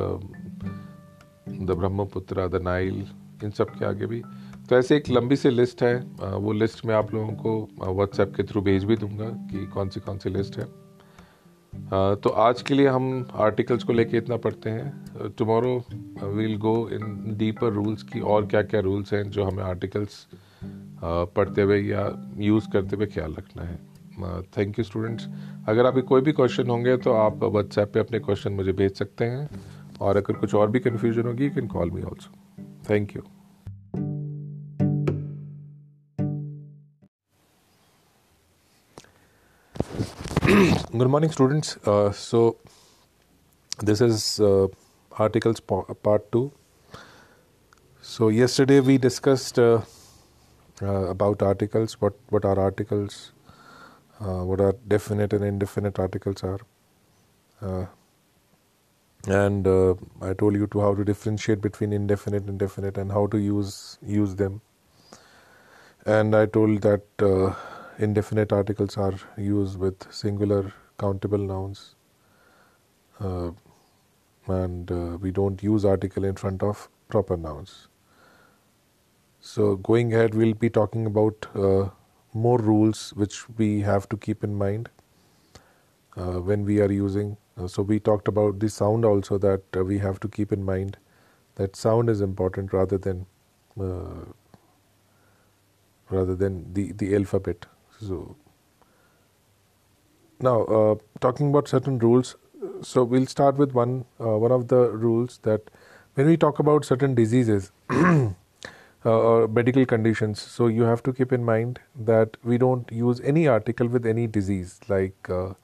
the 1.60 1.70
Brahmaputra 1.70 2.48
the 2.48 2.62
Nile 2.62 3.06
इन 3.44 3.50
सब 3.50 3.70
के 3.70 3.84
आगे 3.84 4.06
भी। 4.06 4.22
तो 4.68 4.76
ऐसे 4.76 4.96
एक 4.96 5.08
लंबी 5.10 5.36
सी 5.36 5.50
लिस्ट 5.50 5.82
है। 5.82 5.96
वो 6.36 6.52
लिस्ट 6.52 6.84
मैं 6.86 6.94
आप 6.94 7.14
लोगों 7.14 7.32
को 7.36 7.92
व्हाट्सएप 7.92 8.32
के 8.36 8.42
थ्रू 8.42 8.60
भेज 8.62 8.84
भी 8.84 8.96
दूँगा 8.96 9.28
कि 9.50 9.66
कौन 9.66 9.88
सी 9.88 10.00
कौन 10.00 10.18
सी 10.18 10.30
लिस्ट 10.30 10.58
है। 10.58 10.66
तो 11.72 12.28
आज 12.28 12.62
के 12.62 12.74
लिए 12.74 12.86
हम 12.86 13.26
आर्टिकल्स 13.34 13.84
को 13.84 13.92
लेके 13.92 14.16
इतना 14.16 14.36
पढ़ते 14.36 14.70
हैं। 14.70 15.30
Tomorrow 15.38 15.76
we'll 16.24 16.56
go 16.58 16.74
in 16.92 17.34
deeper 17.38 17.72
rules 17.72 18.02
की 18.02 18.20
और 18.20 18.46
क्या 18.46 18.62
क्या 18.62 18.80
रूल्स 18.80 19.12
हैं 19.14 19.22
जो 19.30 19.44
हमें 19.44 19.62
आर्टिकल्स 19.64 20.26
पढ़ते 20.64 21.62
हुए 21.62 21.80
या 21.80 22.04
यूज़ 22.38 22.68
करते 22.72 22.96
हुए 22.96 23.06
ख्याल 23.06 23.34
रखना 23.34 23.62
है। 23.62 23.78
थैंक 24.58 24.78
यू 24.78 24.84
स्टूडेंट्स 24.84 25.28
अगर 25.68 25.86
आपके 25.86 26.00
कोई 26.02 26.20
भी 26.20 26.32
क्वेश्चन 26.32 26.68
होंगे 26.68 26.96
तो 26.96 27.12
आप 27.12 27.44
व्हाट्सएप 27.44 27.92
पे 27.94 28.00
अपने 28.00 28.18
क्वेश्चन 28.18 28.52
मुझे 28.52 28.72
भेज 28.72 28.94
सकते 28.94 29.24
हैं 29.24 29.48
और 30.00 30.16
अगर 30.16 30.34
कुछ 30.34 30.54
और 30.54 30.70
भी 30.70 30.80
कन्फ्यूज़न 30.80 31.26
होगी 31.26 31.44
you 31.44 31.50
can 31.50 31.66
call 31.66 31.90
me 31.90 32.02
also 32.02 32.64
thank 32.90 33.16
you 33.16 33.22
good 40.98 41.08
morning 41.08 41.30
students. 41.30 41.78
Uh, 41.86 42.12
so 42.12 42.56
this 43.82 44.02
is 44.02 44.40
uh, 44.40 44.66
articles 45.12 45.58
part 45.60 46.32
2 46.32 46.52
so 48.02 48.28
yesterday 48.28 48.80
we 48.80 48.98
discussed 48.98 49.58
uh, 49.58 49.80
uh, 50.82 51.06
about 51.14 51.40
articles 51.40 51.94
what 52.02 52.18
what 52.28 52.44
are 52.44 52.58
articles 52.58 53.32
uh, 54.20 54.42
what 54.50 54.60
are 54.60 54.74
definite 54.88 55.32
and 55.32 55.44
indefinite 55.44 55.98
articles 55.98 56.44
are. 56.44 56.60
Uh, 57.62 57.86
and 59.28 59.66
i 60.28 60.34
told 60.34 60.54
you 60.62 60.66
to 60.66 60.80
how 60.80 60.94
to 60.94 61.04
differentiate 61.04 61.62
between 61.62 61.94
indefinite 62.02 62.44
and 62.44 62.58
definite 62.58 62.98
and 62.98 63.10
how 63.12 63.26
to 63.26 63.38
use 63.38 63.98
use 64.02 64.34
them. 64.34 64.60
And 66.04 66.36
i 66.36 66.44
told 66.44 66.82
that 66.82 67.30
indefinite 68.00 68.52
articles 68.52 68.96
are 68.96 69.14
used 69.36 69.78
with 69.78 70.12
singular 70.12 70.72
countable 70.98 71.38
nouns 71.38 71.94
uh, 73.20 73.50
and 74.48 74.90
uh, 74.90 75.16
we 75.20 75.30
don't 75.30 75.62
use 75.62 75.84
article 75.84 76.24
in 76.24 76.34
front 76.34 76.62
of 76.62 76.88
proper 77.08 77.36
nouns. 77.36 77.88
So, 79.40 79.76
going 79.76 80.12
ahead, 80.14 80.34
we'll 80.34 80.54
be 80.54 80.70
talking 80.70 81.06
about 81.06 81.46
uh, 81.54 81.88
more 82.34 82.58
rules 82.58 83.10
which 83.14 83.48
we 83.58 83.80
have 83.80 84.08
to 84.10 84.16
keep 84.16 84.44
in 84.44 84.54
mind 84.54 84.90
uh, 86.16 86.40
when 86.40 86.64
we 86.64 86.80
are 86.80 86.90
using. 86.92 87.36
Uh, 87.56 87.66
so, 87.66 87.82
we 87.82 87.98
talked 87.98 88.28
about 88.28 88.60
the 88.60 88.68
sound 88.68 89.04
also 89.04 89.38
that 89.38 89.62
uh, 89.76 89.84
we 89.84 89.98
have 89.98 90.20
to 90.20 90.28
keep 90.28 90.52
in 90.52 90.64
mind 90.64 90.96
that 91.56 91.76
sound 91.76 92.08
is 92.08 92.20
important 92.20 92.72
rather 92.72 92.98
than 92.98 93.26
rather 96.10 96.34
than 96.34 96.72
the, 96.74 96.92
the 96.92 97.14
alphabet. 97.14 97.66
So 98.00 98.36
now 100.40 100.62
uh, 100.64 100.94
talking 101.20 101.50
about 101.50 101.68
certain 101.68 101.98
rules. 101.98 102.36
So 102.82 103.04
we'll 103.04 103.26
start 103.26 103.56
with 103.56 103.72
one 103.72 104.04
uh, 104.20 104.36
one 104.38 104.52
of 104.52 104.68
the 104.68 104.90
rules 104.90 105.38
that 105.42 105.70
when 106.14 106.26
we 106.26 106.36
talk 106.36 106.58
about 106.58 106.84
certain 106.84 107.14
diseases 107.14 107.72
uh, 107.90 108.32
or 109.04 109.48
medical 109.48 109.86
conditions, 109.86 110.40
so 110.40 110.66
you 110.66 110.82
have 110.82 111.02
to 111.04 111.12
keep 111.12 111.32
in 111.32 111.44
mind 111.44 111.80
that 111.94 112.36
we 112.42 112.58
don't 112.58 112.90
use 112.92 113.20
any 113.20 113.46
article 113.46 113.86
with 113.88 114.06
any 114.06 114.26
disease 114.26 114.78
like 114.88 115.30
uh, 115.30 115.54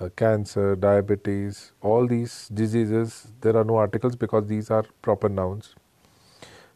uh, 0.00 0.08
cancer, 0.16 0.74
diabetes, 0.76 1.72
all 1.80 2.06
these 2.06 2.48
diseases. 2.48 3.28
There 3.40 3.56
are 3.56 3.64
no 3.64 3.76
articles 3.76 4.16
because 4.16 4.46
these 4.46 4.70
are 4.70 4.84
proper 5.02 5.28
nouns. 5.28 5.74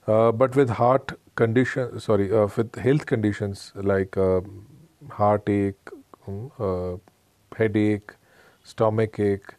Uh, 0.07 0.33
but 0.33 0.57
with 0.57 0.71
heart 0.71 1.19
condition, 1.35 2.01
sorry, 2.01 2.29
with 2.57 2.77
health 2.77 3.05
conditions 3.07 3.73
like 3.77 4.17
um, 4.17 4.68
heartache, 5.11 5.91
um, 6.27 6.51
uh, 6.59 6.97
headache, 7.57 8.13
stomach 8.63 9.19
ache. 9.19 9.55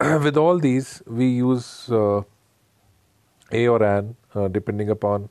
With 0.00 0.36
all 0.36 0.58
these, 0.58 1.02
we 1.06 1.28
use 1.28 1.90
uh, 1.90 2.22
A 3.52 3.66
or 3.68 3.82
an, 3.82 4.16
uh, 4.34 4.48
depending 4.48 4.90
upon 4.90 5.28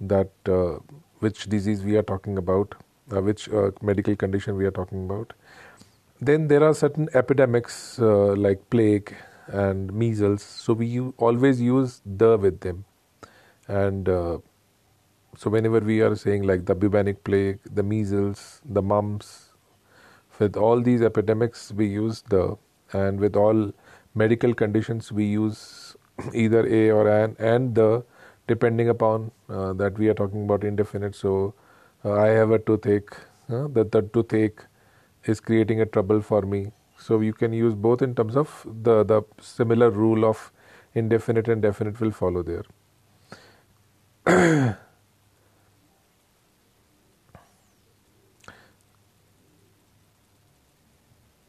that 0.00 0.30
uh, 0.46 0.78
which 1.20 1.46
disease 1.46 1.82
we 1.82 1.96
are 1.96 2.02
talking 2.02 2.36
about, 2.38 2.74
uh, 3.12 3.20
which 3.20 3.48
uh, 3.48 3.70
medical 3.80 4.14
condition 4.16 4.56
we 4.56 4.66
are 4.66 4.70
talking 4.70 5.04
about. 5.04 5.32
Then 6.20 6.48
there 6.48 6.62
are 6.62 6.74
certain 6.74 7.08
epidemics 7.14 7.98
like 7.98 8.70
plague 8.70 9.14
and 9.48 9.92
measles, 9.92 10.42
so 10.42 10.72
we 10.72 11.00
always 11.18 11.60
use 11.60 12.00
the 12.06 12.38
with 12.38 12.60
them, 12.60 12.84
and 13.66 14.08
so 15.36 15.48
whenever 15.50 15.80
we 15.80 16.00
are 16.02 16.14
saying 16.14 16.42
like 16.42 16.66
the 16.66 16.74
bubonic 16.74 17.24
plague, 17.24 17.58
the 17.64 17.82
measles, 17.82 18.60
the 18.64 18.82
mumps, 18.82 19.50
with 20.38 20.56
all 20.56 20.80
these 20.80 21.02
epidemics 21.02 21.72
we 21.72 21.86
use 21.86 22.22
the, 22.28 22.56
and 22.92 23.18
with 23.18 23.36
all 23.36 23.72
medical 24.14 24.52
conditions 24.52 25.10
we 25.10 25.24
use 25.24 25.96
either 26.34 26.66
a 26.66 26.90
or 26.90 27.08
an 27.08 27.36
and 27.38 27.74
the, 27.74 28.04
depending 28.46 28.88
upon 28.90 29.30
uh, 29.48 29.72
that 29.72 29.98
we 29.98 30.08
are 30.08 30.14
talking 30.14 30.44
about 30.44 30.64
indefinite. 30.64 31.14
So 31.14 31.54
uh, 32.04 32.12
I 32.12 32.28
have 32.28 32.50
a 32.50 32.58
toothache, 32.58 33.16
uh, 33.48 33.68
that 33.68 33.92
the 33.92 34.02
toothache 34.02 34.60
is 35.24 35.40
creating 35.40 35.80
a 35.80 35.86
trouble 35.86 36.20
for 36.20 36.42
me. 36.42 36.72
So 36.98 37.20
you 37.20 37.32
can 37.32 37.52
use 37.52 37.74
both 37.74 38.02
in 38.02 38.14
terms 38.14 38.36
of 38.36 38.66
the 38.82 39.02
the 39.02 39.22
similar 39.40 39.90
rule 39.90 40.24
of 40.24 40.52
indefinite 40.94 41.48
and 41.48 41.62
definite 41.62 42.00
will 42.00 42.10
follow 42.10 42.42
there. 42.42 42.64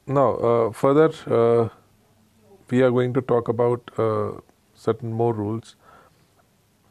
Now, 0.05 0.35
uh, 0.35 0.71
further, 0.71 1.11
uh, 1.27 1.69
we 2.69 2.81
are 2.81 2.91
going 2.91 3.13
to 3.13 3.21
talk 3.21 3.47
about 3.47 3.89
uh, 3.97 4.31
certain 4.73 5.13
more 5.13 5.33
rules. 5.33 5.77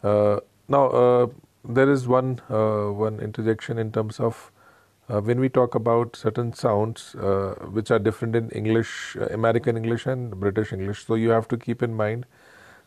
Uh, 0.02 0.40
now, 0.66 0.86
uh, 0.86 1.26
there 1.62 1.90
is 1.90 2.08
one 2.08 2.40
uh, 2.48 2.86
one 2.86 3.20
interjection 3.20 3.78
in 3.78 3.92
terms 3.92 4.18
of 4.18 4.50
when 5.08 5.40
we 5.40 5.50
talk 5.50 5.74
about 5.74 6.16
certain 6.16 6.54
sounds 6.54 7.14
which 7.70 7.90
are 7.90 7.98
different 7.98 8.34
in 8.34 8.48
English, 8.50 9.14
American 9.30 9.76
English, 9.76 10.06
and 10.06 10.40
British 10.40 10.72
English. 10.72 11.04
So 11.06 11.14
you 11.16 11.28
have 11.28 11.46
to 11.48 11.58
keep 11.58 11.82
in 11.82 11.94
mind 11.94 12.24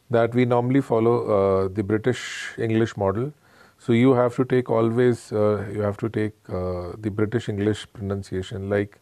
that 0.09 0.33
we 0.33 0.45
normally 0.45 0.81
follow 0.81 1.67
the 1.67 1.83
British 1.83 2.57
English 2.57 2.97
model. 2.97 3.31
So 3.77 3.93
you 3.93 4.13
have 4.13 4.35
to 4.37 4.45
take 4.45 4.71
always 4.71 5.29
you 5.29 5.81
have 5.81 5.97
to 5.97 6.09
take 6.09 6.33
the 6.47 7.11
British 7.13 7.47
English 7.47 7.85
pronunciation 7.93 8.71
like 8.71 8.99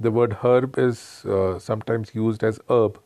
the 0.00 0.10
word 0.10 0.34
herb 0.42 0.78
is 0.78 1.24
uh, 1.26 1.58
sometimes 1.58 2.14
used 2.14 2.44
as 2.44 2.60
herb. 2.70 3.00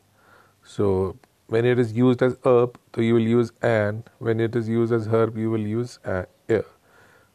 So 0.63 1.17
when 1.47 1.65
it 1.65 1.79
is 1.79 1.93
used 1.93 2.21
as 2.23 2.37
herb, 2.45 2.79
so 2.95 3.01
you 3.01 3.13
will 3.15 3.29
use 3.39 3.51
an. 3.61 4.03
When 4.19 4.39
it 4.39 4.55
is 4.55 4.69
used 4.69 4.93
as 4.93 5.07
herb, 5.07 5.37
you 5.37 5.49
will 5.51 5.67
use 5.75 5.99
a. 6.05 6.25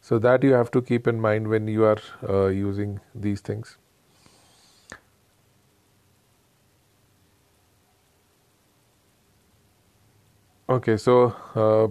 So 0.00 0.18
that 0.20 0.42
you 0.42 0.52
have 0.54 0.70
to 0.72 0.82
keep 0.82 1.06
in 1.06 1.20
mind 1.20 1.48
when 1.48 1.68
you 1.68 1.84
are 1.84 1.98
uh, 2.28 2.46
using 2.46 3.00
these 3.14 3.40
things. 3.40 3.78
Okay, 10.68 10.96
so 10.96 11.34
uh, 11.54 11.88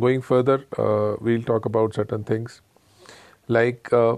going 0.00 0.20
further, 0.22 0.64
uh, 0.78 1.16
we'll 1.20 1.42
talk 1.42 1.64
about 1.64 1.94
certain 1.94 2.24
things 2.24 2.60
like 3.48 3.92
uh, 3.92 4.16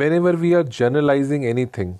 whenever 0.00 0.32
we 0.32 0.54
are 0.54 0.64
generalizing 0.64 1.46
anything, 1.46 1.98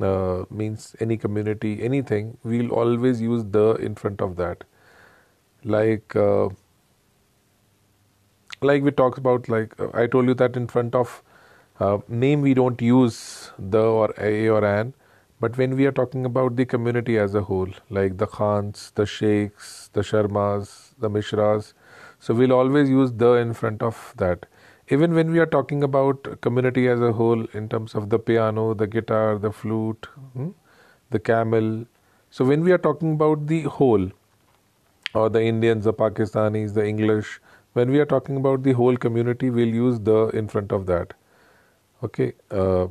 uh, 0.00 0.44
means 0.50 0.96
any 1.00 1.16
community, 1.16 1.82
anything, 1.82 2.36
we'll 2.42 2.70
always 2.72 3.20
use 3.20 3.44
the 3.44 3.74
in 3.88 3.94
front 3.94 4.22
of 4.22 4.36
that. 4.36 4.64
Like, 5.64 6.16
uh, 6.16 6.48
like 8.62 8.82
we 8.82 8.90
talked 8.90 9.18
about, 9.18 9.48
like 9.48 9.78
uh, 9.80 9.88
I 9.94 10.06
told 10.06 10.26
you 10.26 10.34
that 10.34 10.56
in 10.56 10.66
front 10.68 10.94
of 10.94 11.22
uh, 11.80 11.98
name 12.08 12.40
we 12.40 12.54
don't 12.54 12.80
use 12.80 13.52
the 13.58 13.82
or 13.82 14.14
a 14.18 14.48
or 14.48 14.64
an, 14.64 14.94
but 15.40 15.56
when 15.58 15.76
we 15.76 15.86
are 15.86 15.92
talking 15.92 16.24
about 16.24 16.56
the 16.56 16.64
community 16.64 17.18
as 17.18 17.34
a 17.34 17.42
whole, 17.42 17.68
like 17.90 18.16
the 18.16 18.26
Khans, 18.26 18.92
the 18.94 19.06
Sheikhs, 19.06 19.90
the 19.92 20.00
Sharmas, 20.00 20.94
the 20.98 21.10
Mishras, 21.10 21.74
so 22.18 22.34
we'll 22.34 22.52
always 22.52 22.88
use 22.88 23.12
the 23.12 23.32
in 23.34 23.52
front 23.52 23.82
of 23.82 24.14
that 24.16 24.46
even 24.90 25.14
when 25.14 25.30
we 25.30 25.38
are 25.38 25.46
talking 25.46 25.82
about 25.82 26.28
community 26.40 26.88
as 26.88 27.00
a 27.00 27.12
whole 27.12 27.44
in 27.60 27.68
terms 27.68 27.94
of 27.94 28.08
the 28.10 28.18
piano 28.18 28.74
the 28.74 28.86
guitar 28.86 29.38
the 29.38 29.52
flute 29.52 30.08
hmm, 30.32 30.48
the 31.10 31.18
camel 31.18 31.86
so 32.30 32.44
when 32.44 32.62
we 32.62 32.72
are 32.72 32.78
talking 32.78 33.12
about 33.12 33.46
the 33.46 33.62
whole 33.62 34.10
or 35.14 35.28
the 35.30 35.42
indians 35.42 35.84
the 35.84 35.92
pakistanis 35.92 36.74
the 36.74 36.86
english 36.86 37.40
when 37.78 37.90
we 37.90 38.00
are 38.04 38.06
talking 38.12 38.36
about 38.36 38.62
the 38.62 38.72
whole 38.72 38.96
community 38.96 39.50
we'll 39.50 39.76
use 39.80 39.98
the 40.00 40.28
in 40.40 40.48
front 40.48 40.72
of 40.72 40.86
that. 40.86 41.14
Okay 42.02 42.32
uh, 42.50 42.86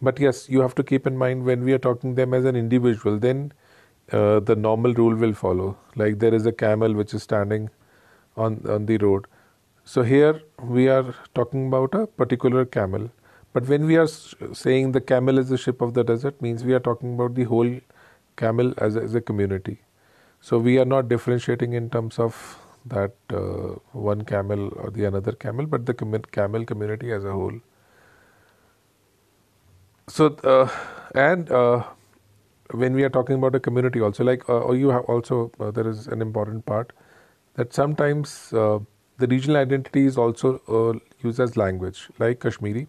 but 0.00 0.20
yes 0.20 0.48
you 0.48 0.60
have 0.60 0.74
to 0.74 0.84
keep 0.90 1.06
in 1.06 1.16
mind 1.16 1.44
when 1.44 1.64
we 1.64 1.72
are 1.72 1.82
talking 1.86 2.14
them 2.14 2.34
as 2.34 2.44
an 2.44 2.56
individual 2.56 3.18
then 3.18 3.52
uh, 4.12 4.40
the 4.40 4.56
normal 4.56 4.94
rule 4.94 5.14
will 5.14 5.34
follow. 5.34 5.76
Like 5.96 6.18
there 6.18 6.34
is 6.34 6.46
a 6.46 6.52
camel 6.52 6.94
which 6.94 7.12
is 7.14 7.22
standing 7.22 7.68
on 8.36 8.62
on 8.76 8.86
the 8.86 8.98
road 8.98 9.26
so 9.90 10.02
here 10.02 10.42
we 10.62 10.86
are 10.88 11.14
talking 11.34 11.68
about 11.68 11.94
a 11.94 12.06
particular 12.06 12.66
camel. 12.66 13.10
But 13.54 13.66
when 13.68 13.86
we 13.86 13.96
are 13.96 14.06
saying 14.06 14.92
the 14.92 15.00
camel 15.00 15.38
is 15.38 15.48
the 15.48 15.56
ship 15.56 15.80
of 15.80 15.94
the 15.94 16.04
desert, 16.04 16.42
means 16.42 16.62
we 16.62 16.74
are 16.74 16.80
talking 16.88 17.14
about 17.14 17.34
the 17.34 17.44
whole 17.44 17.70
camel 18.36 18.74
as 18.76 18.96
a, 18.96 19.00
as 19.00 19.14
a 19.14 19.22
community. 19.22 19.78
So 20.42 20.58
we 20.58 20.78
are 20.78 20.84
not 20.84 21.08
differentiating 21.08 21.72
in 21.72 21.88
terms 21.88 22.18
of 22.18 22.58
that 22.84 23.14
uh, 23.32 23.78
one 23.92 24.24
camel 24.24 24.68
or 24.76 24.90
the 24.90 25.06
another 25.06 25.32
camel, 25.32 25.64
but 25.64 25.86
the 25.86 25.94
com- 25.94 26.22
camel 26.32 26.66
community 26.66 27.10
as 27.10 27.24
a 27.24 27.32
whole. 27.32 27.58
So 30.06 30.36
uh, 30.44 30.68
and 31.14 31.50
uh, 31.50 31.82
when 32.72 32.92
we 32.92 33.04
are 33.04 33.08
talking 33.08 33.36
about 33.36 33.54
a 33.54 33.60
community, 33.60 34.02
also 34.02 34.22
like 34.22 34.46
uh, 34.50 34.58
or 34.58 34.76
you 34.76 34.90
have 34.90 35.04
also 35.04 35.50
uh, 35.58 35.70
there 35.70 35.88
is 35.88 36.08
an 36.08 36.20
important 36.20 36.66
part 36.66 36.92
that 37.54 37.72
sometimes 37.72 38.52
uh, 38.52 38.80
the 39.18 39.26
regional 39.26 39.56
identity 39.58 40.06
is 40.06 40.16
also 40.16 40.60
uh, 40.68 40.98
used 41.22 41.40
as 41.40 41.56
language, 41.56 42.08
like 42.18 42.40
Kashmiri. 42.40 42.86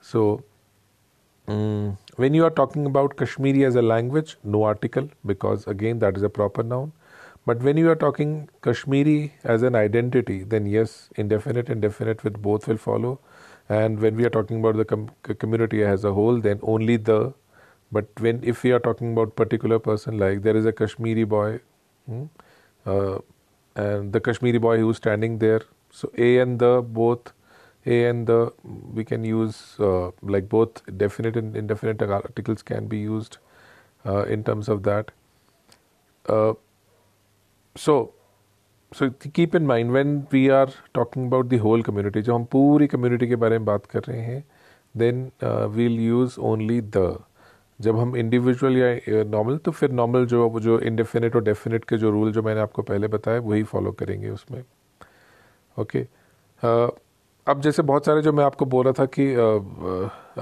So, 0.00 0.44
um, 1.48 1.98
when 2.16 2.34
you 2.34 2.44
are 2.44 2.50
talking 2.50 2.86
about 2.86 3.16
Kashmiri 3.16 3.64
as 3.64 3.74
a 3.76 3.82
language, 3.82 4.36
no 4.44 4.62
article 4.64 5.08
because 5.26 5.66
again 5.66 5.98
that 5.98 6.16
is 6.16 6.22
a 6.22 6.28
proper 6.28 6.62
noun. 6.62 6.92
But 7.46 7.62
when 7.62 7.76
you 7.76 7.90
are 7.90 7.96
talking 7.96 8.48
Kashmiri 8.62 9.34
as 9.44 9.62
an 9.62 9.74
identity, 9.74 10.44
then 10.44 10.66
yes, 10.66 11.10
indefinite 11.16 11.68
and 11.68 11.82
definite 11.82 12.24
with 12.24 12.40
both 12.40 12.66
will 12.66 12.78
follow. 12.78 13.20
And 13.68 14.00
when 14.00 14.16
we 14.16 14.24
are 14.24 14.30
talking 14.30 14.60
about 14.60 14.76
the 14.76 14.84
com- 14.84 15.10
community 15.22 15.82
as 15.84 16.04
a 16.04 16.12
whole, 16.12 16.40
then 16.40 16.60
only 16.62 16.96
the. 16.96 17.34
But 17.92 18.08
when 18.20 18.40
if 18.42 18.62
we 18.62 18.72
are 18.72 18.78
talking 18.80 19.12
about 19.12 19.36
particular 19.36 19.78
person, 19.78 20.18
like 20.18 20.42
there 20.42 20.56
is 20.56 20.64
a 20.66 20.72
Kashmiri 20.72 21.24
boy, 21.24 21.60
hmm, 22.06 22.24
uh, 22.86 23.18
and 23.75 24.13
the 24.13 24.19
Kashmiri 24.19 24.57
boy 24.57 24.77
who's 24.79 24.97
standing 24.97 25.39
there. 25.39 25.61
So 25.91 26.11
a 26.17 26.39
and 26.39 26.59
the 26.59 26.81
both 26.81 27.33
a 27.85 28.05
and 28.05 28.27
the 28.27 28.53
we 28.93 29.03
can 29.03 29.23
use 29.23 29.75
uh, 29.79 30.11
like 30.21 30.49
both 30.49 30.81
definite 30.97 31.35
and 31.37 31.55
indefinite 31.55 32.01
articles 32.01 32.61
can 32.61 32.87
be 32.87 32.97
used 32.97 33.37
uh, 34.05 34.23
in 34.23 34.43
terms 34.43 34.69
of 34.69 34.83
that. 34.83 35.11
Uh, 36.27 36.53
so 37.75 38.13
so 38.91 39.09
keep 39.33 39.55
in 39.55 39.65
mind 39.65 39.91
when 39.91 40.27
we 40.31 40.49
are 40.49 40.69
talking 40.93 41.27
about 41.27 41.49
the 41.49 41.57
whole 41.57 41.83
community 41.83 42.21
जो 42.21 42.35
हम 42.35 42.45
पूरी 42.51 42.87
community 42.87 43.27
के 43.27 43.35
बारे 43.35 43.57
में 43.59 43.65
बात 43.65 43.85
कर 43.85 44.03
रहे 44.07 44.21
हैं 44.21 44.43
then 44.95 45.31
uh, 45.41 45.67
we'll 45.71 45.99
use 46.05 46.37
only 46.37 46.79
the 46.79 47.19
जब 47.84 47.98
हम 47.98 48.16
इंडिविजुअल 48.16 48.76
या 48.76 49.22
नॉर्मल 49.26 49.56
तो 49.58 49.70
फिर 49.70 49.90
नॉर्मल 49.92 50.26
जो 50.26 50.60
जो 50.60 50.78
इंडेफिनेट 50.82 51.36
और 51.36 51.42
डेफिनेट 51.44 51.84
के 51.84 51.96
जो 51.98 52.10
रूल 52.10 52.32
जो 52.32 52.42
मैंने 52.42 52.60
आपको 52.60 52.82
पहले 52.82 53.08
बताया, 53.08 53.40
वही 53.40 53.62
फॉलो 53.64 53.92
करेंगे 53.92 54.30
उसमें। 54.30 54.62
ओके 55.76 56.06
अब 57.46 57.60
जैसे 57.60 57.82
बहुत 57.82 58.06
सारे 58.06 58.22
जो 58.22 58.32
मैं 58.32 58.44
आपको 58.44 58.66
बोल 58.66 58.84
रहा 58.84 58.92
था 58.98 59.04
कि 59.18 59.32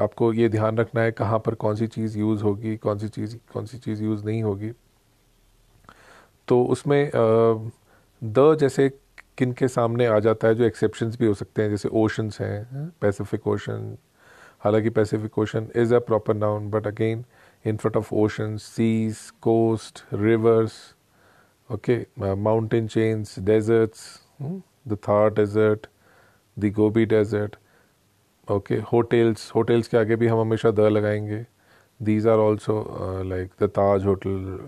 आपको 0.00 0.32
ये 0.32 0.48
ध्यान 0.48 0.76
रखना 0.78 1.00
है 1.02 1.12
कहाँ 1.12 1.38
पर 1.46 1.54
कौन 1.56 1.74
सी 1.76 1.86
चीज़ 1.86 2.18
यूज़ 2.18 2.42
होगी, 2.42 2.76
कौन 2.76 2.98
सी 2.98 3.08
चीज़, 3.08 3.36
कौन 3.52 3.64
सी 3.66 3.78
चीज़ 3.78 4.02
यूज़ 4.04 4.24
नहीं 4.24 4.42
होगी। 4.42 4.70
तो 6.48 6.62
उसमें 6.66 7.10
द 7.14 8.56
जैसे 8.60 8.88
किन 9.38 9.52
के 9.52 9.68
सामने 9.68 10.06
आ 10.06 10.18
जाता 10.18 10.48
है, 10.48 10.54
जो 10.54 10.64
एक्सेप्शंस 10.64 11.18
भी 11.18 11.26
हो 11.26 11.34
सकते 11.34 11.62
हैं, 11.62 11.70
जैसे 11.70 11.88
ओशंस 11.88 12.40
हैं 12.40 12.88
पैसिफिक 13.00 13.46
ओशन 13.46 13.96
हालाँकि 14.64 14.90
Pacific 14.96 15.38
Ocean 15.38 15.68
is 15.76 15.94
a 15.94 15.98
proper 16.08 16.34
noun 16.34 16.70
but 16.70 16.86
again 16.86 17.24
in 17.64 17.76
front 17.76 17.96
of 17.96 18.12
ocean 18.14 18.56
seas 18.56 19.18
coast 19.42 20.04
rivers 20.14 20.74
okay 21.70 21.96
mountain 22.18 22.86
chains 22.88 23.38
deserts 23.38 24.04
the 24.88 24.98
Thar 25.08 25.30
desert 25.34 25.86
the 26.56 26.72
Gobi 26.76 27.04
desert 27.06 27.56
okay 28.48 28.74
hotels 28.92 29.50
hotels 29.54 29.88
के 29.88 29.96
आगे 29.96 30.16
भी 30.16 30.26
हम 30.26 30.40
हमेशा 30.40 30.70
the 30.70 30.80
लगाएँगे. 30.80 31.44
These 32.00 32.26
are 32.28 32.38
also 32.38 32.74
like 33.28 33.50
the 33.62 33.68
Taj 33.76 34.04
hotel 34.06 34.58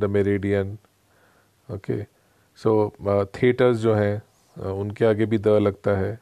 the 0.00 0.04
Meridien 0.10 0.76
okay 1.68 2.02
so 2.58 2.72
theatres 3.36 3.76
जो 3.78 3.94
हैं 3.94 4.22
uh, 4.56 4.66
उनके 4.66 5.04
आगे 5.04 5.26
भी 5.26 5.38
द 5.38 5.48
लगता 5.48 5.96
है. 5.98 6.18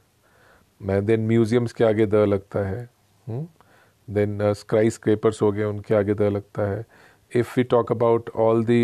मैं 0.80 1.04
देन 1.06 1.26
म्यूजियम्स 1.26 1.72
के 1.72 1.84
आगे 1.84 2.06
द 2.06 2.14
लगता 2.14 2.60
है. 2.68 2.88
देन 3.28 4.52
स्क्राई 4.54 4.90
स्क्रेपर्स 4.90 5.42
हो 5.42 5.52
गए, 5.52 5.64
उनके 5.64 5.94
आगे 5.94 6.14
दर 6.14 6.30
लगता 6.30 6.70
है। 6.70 6.84
If 7.32 7.52
we 7.56 7.62
talk 7.64 7.90
about 7.92 8.30
all 8.36 8.64
the 8.64 8.82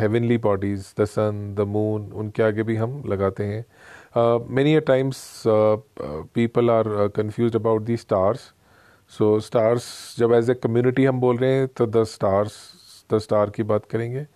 heavenly 0.00 0.38
bodies 0.38 0.92
the 1.00 1.04
sun 1.06 1.54
the 1.58 1.66
moon 1.68 2.10
उनके 2.14 2.42
आगे 2.42 2.62
भी 2.62 2.76
हम 2.76 3.02
लगाते 3.08 3.44
हैं। 3.44 3.64
Many 4.50 4.74
a 4.74 4.80
times 4.86 5.42
people 5.48 6.70
are 6.70 6.84
confuse 7.16 7.56
about 7.56 7.82
the 7.82 7.96
stars 7.96 8.40
so 9.12 9.38
stars 9.40 9.84
जब 10.18 10.32
एज 10.32 10.50
ए 10.50 10.54
कम्युनिटी 10.54 11.04
हम 11.04 11.20
बोल 11.20 11.36
रहे 11.36 11.52
हैं 11.52 11.68
तो 11.68 11.86
द 11.86 12.02
स्टार्स 12.06 12.56
द 13.10 13.18
स्टार 13.18 13.50
की 13.50 13.62
बात 13.62 13.84
करेंगे। 13.90 14.26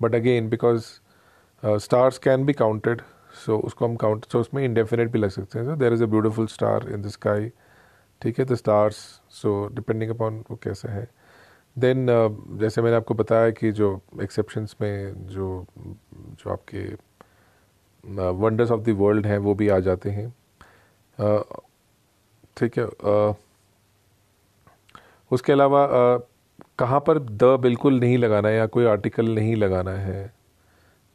But 0.00 0.14
again 0.14 0.48
because 0.48 0.84
stars 1.82 2.18
can 2.18 2.44
be 2.44 2.52
counted 2.52 3.00
so 3.44 3.58
उसको 3.58 3.86
हम 3.86 3.96
काउंट 3.96 4.24
सो 4.32 4.40
उसमें 4.40 4.64
इंडेफिनेट 4.64 5.10
भी 5.12 5.18
लग 5.18 5.30
सकते 5.30 5.58
हैं। 5.58 5.78
There 5.78 5.92
is 5.92 6.02
a 6.02 6.06
beautiful 6.06 6.46
star 6.46 6.88
in 6.92 7.02
the 7.02 7.08
sky 7.08 7.50
ठीक 8.22 8.38
है 8.38 8.44
the 8.44 8.54
stars 8.54 8.96
so 9.30 9.66
depending 9.66 10.10
upon 10.10 10.44
वो 10.50 10.56
कैसे 10.62 10.88
है। 10.88 11.08
देन 11.78 12.06
uh, 12.06 12.60
जैसे 12.60 12.82
मैंने 12.82 12.96
आपको 12.96 13.14
बताया 13.14 13.50
कि 13.50 13.72
जो 13.72 14.00
एक्सेप्शंस 14.22 14.76
में 14.80 15.26
जो 15.26 15.66
जो 15.78 16.50
आपके 16.50 16.84
वंडर्स 18.32 18.70
ऑफ़ 18.70 18.80
द 18.80 18.88
वर्ल्ड 18.88 19.26
हैं 19.26 19.38
वो 19.38 19.54
भी 19.54 19.68
आ 19.68 19.78
जाते 19.78 20.10
हैं। 20.10 20.28
ठीक 21.18 21.28
uh, 21.28 21.60
ठीक 22.56 22.78
है 22.78 22.86
uh, 22.86 23.34
उसके 25.32 25.52
अलावा 25.52 25.86
uh, 25.86 26.22
कहाँ 26.78 27.00
पर 27.00 27.18
द 27.18 27.44
बिल्कुल 27.60 28.00
नहीं 28.00 28.18
लगाना 28.18 28.48
है 28.48 28.56
या 28.56 28.66
कोई 28.66 28.84
आर्टिकल 28.84 29.28
नहीं 29.34 29.56
लगाना 29.56 29.90
है 29.90 30.32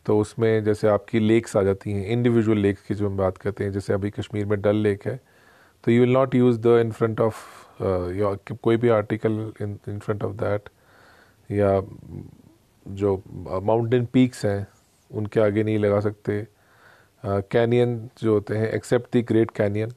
तो 0.05 0.19
उसमें 0.19 0.63
जैसे 0.63 0.87
आपकी 0.87 1.19
लेक्स 1.19 1.57
आ 1.57 1.61
जाती 1.63 1.91
हैं 1.91 2.05
इंडिविजुअल 2.07 2.57
लेक्स 2.57 2.81
की 2.81 2.95
जो 2.95 3.09
हम 3.09 3.17
बात 3.17 3.37
करते 3.37 3.63
हैं 3.63 3.71
जैसे 3.71 3.93
अभी 3.93 4.09
कश्मीर 4.09 4.45
में 4.45 4.61
डल 4.61 4.75
लेक 4.75 5.07
है 5.07 5.19
तो 5.83 5.91
you 5.91 6.01
will 6.01 6.13
not 6.13 6.35
use 6.35 6.59
the 6.61 6.77
in 6.81 6.91
front 6.91 7.21
of 7.21 7.35
कोई 8.63 8.77
भी 8.77 8.89
article 8.89 9.31
in 9.61 9.77
in 9.89 9.99
front 9.99 10.23
of 10.23 10.33
that 10.43 10.69
या 11.49 11.81
जो 12.85 13.15
माउंटेन 13.65 14.05
पीक्स 14.13 14.45
हैं 14.45 14.67
उनके 15.11 15.39
आगे 15.39 15.63
नहीं 15.63 15.77
लगा 15.79 15.99
सकते। 15.99 16.45
कैनियन 17.23 17.97
uh, 18.07 18.23
जो 18.23 18.33
होते 18.33 18.57
हैं 18.57 18.67
except 18.73 19.11
the 19.13 19.21
Great 19.21 19.51
Canyon 19.51 19.91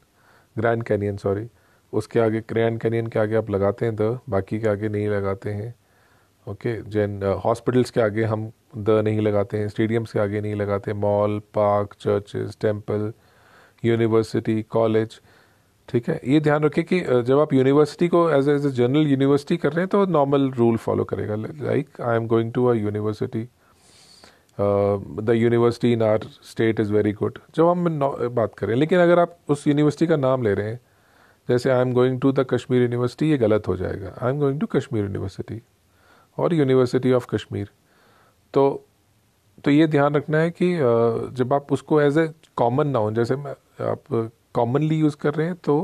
Grand 0.57 0.83
Canyon 0.83 1.17
sorry 1.17 1.47
उसके 1.93 2.21
आगे 2.21 2.41
ग्रैंड 2.49 2.81
कैनियन 2.81 3.07
के 3.07 3.19
आगे 3.19 3.37
आप 3.37 3.51
लगाते 3.51 3.87
हैं 3.87 3.95
द 3.97 4.19
बाकी 4.31 4.61
के 4.61 4.69
आगे 4.69 4.89
नहीं 4.89 5.09
लगाते 5.09 5.51
हैं। 5.51 5.75
ओके 6.47 6.75
जैन 6.91 7.23
हॉस्पिटल्स 7.45 7.91
के 7.91 8.01
आगे 8.01 8.25
हम 8.25 8.51
द 8.77 8.91
नहीं 9.05 9.21
लगाते 9.21 9.59
हैं 9.59 9.69
स्टेडियम्स 9.69 10.13
के 10.13 10.19
आगे 10.19 10.41
नहीं 10.41 10.55
लगाते 10.55 10.93
mall 10.95 11.39
park 11.55 11.95
churches 12.01 12.57
temple 12.61 13.13
university 13.85 14.63
college 14.71 15.21
ठीक 15.89 16.09
है? 16.09 16.21
ये 16.25 16.41
ध्यान 16.41 16.65
रखें 16.65 16.85
कि 16.85 17.01
जब 17.01 17.39
आप 17.41 17.53
यूनिवर्सिटी 17.53 18.09
को 18.09 18.29
as 18.31 18.49
as 18.49 18.67
a 18.67 18.71
general 18.71 19.07
university 19.09 19.57
कर 19.57 19.73
रहे 19.73 19.81
हैं 19.81 19.89
तो 19.89 20.05
नॉर्मल 20.07 20.51
रूल 20.53 20.77
फॉलो 20.77 21.05
करेगा। 21.05 21.35
Like 21.37 22.01
I 22.01 22.17
am 22.17 22.27
going 22.27 22.53
to 22.53 22.67
a 22.67 22.75
university 22.75 23.43
the 24.59 25.33
university 25.37 25.93
in 25.93 26.03
our 26.03 26.27
state 26.43 26.81
is 26.81 26.93
very 26.93 27.13
good 27.13 27.39
जब 27.57 27.69
हम 27.69 27.99
बात 28.35 28.55
करें 28.59 28.75
लेकिन 28.77 28.99
अगर 28.99 29.19
आप 29.19 29.39
उस 29.49 29.67
यूनिवर्सिटी 29.67 30.07
का 30.07 30.17
नाम 30.17 30.43
ले 30.43 30.55
रहे 30.55 30.71
हैं, 30.71 30.81
जैसे 31.49 31.71
I 31.71 31.81
am 31.81 31.93
going 31.93 32.21
to 32.21 32.33
the 32.33 32.47
Kashmir 32.51 32.83
university 32.83 33.31
ये 33.31 33.39
गलत 33.39 33.69
हो 33.69 33.77
जाएगा। 33.77 34.15
I 34.23 34.31
am 34.31 34.39
going 34.39 34.61
to 34.61 34.67
Kashmir 34.69 35.05
university 35.05 35.61
और 36.39 36.55
यूनिवर्सिटी 36.55 37.13
ऑफ़ 37.13 37.27
कश्मीर 37.31 37.69
तो 38.55 38.65
तो 39.65 39.71
ये 39.71 39.87
ध्यान 39.87 40.15
रखना 40.15 40.39
है 40.39 40.51
कि 40.51 40.73
जब 41.37 41.53
आप 41.53 41.73
उसको 41.73 42.01
एज 42.01 42.19
ए 42.19 42.29
कॉमन 42.57 42.89
नाउन 42.89 43.15
जैसे 43.15 43.37
मैं, 43.37 43.55
आप 43.83 44.31
कॉमनली 44.57 44.99
यूज़ 44.99 45.17
कर 45.21 45.35
रहे 45.35 45.47
हैं 45.47 45.57
तो 45.65 45.77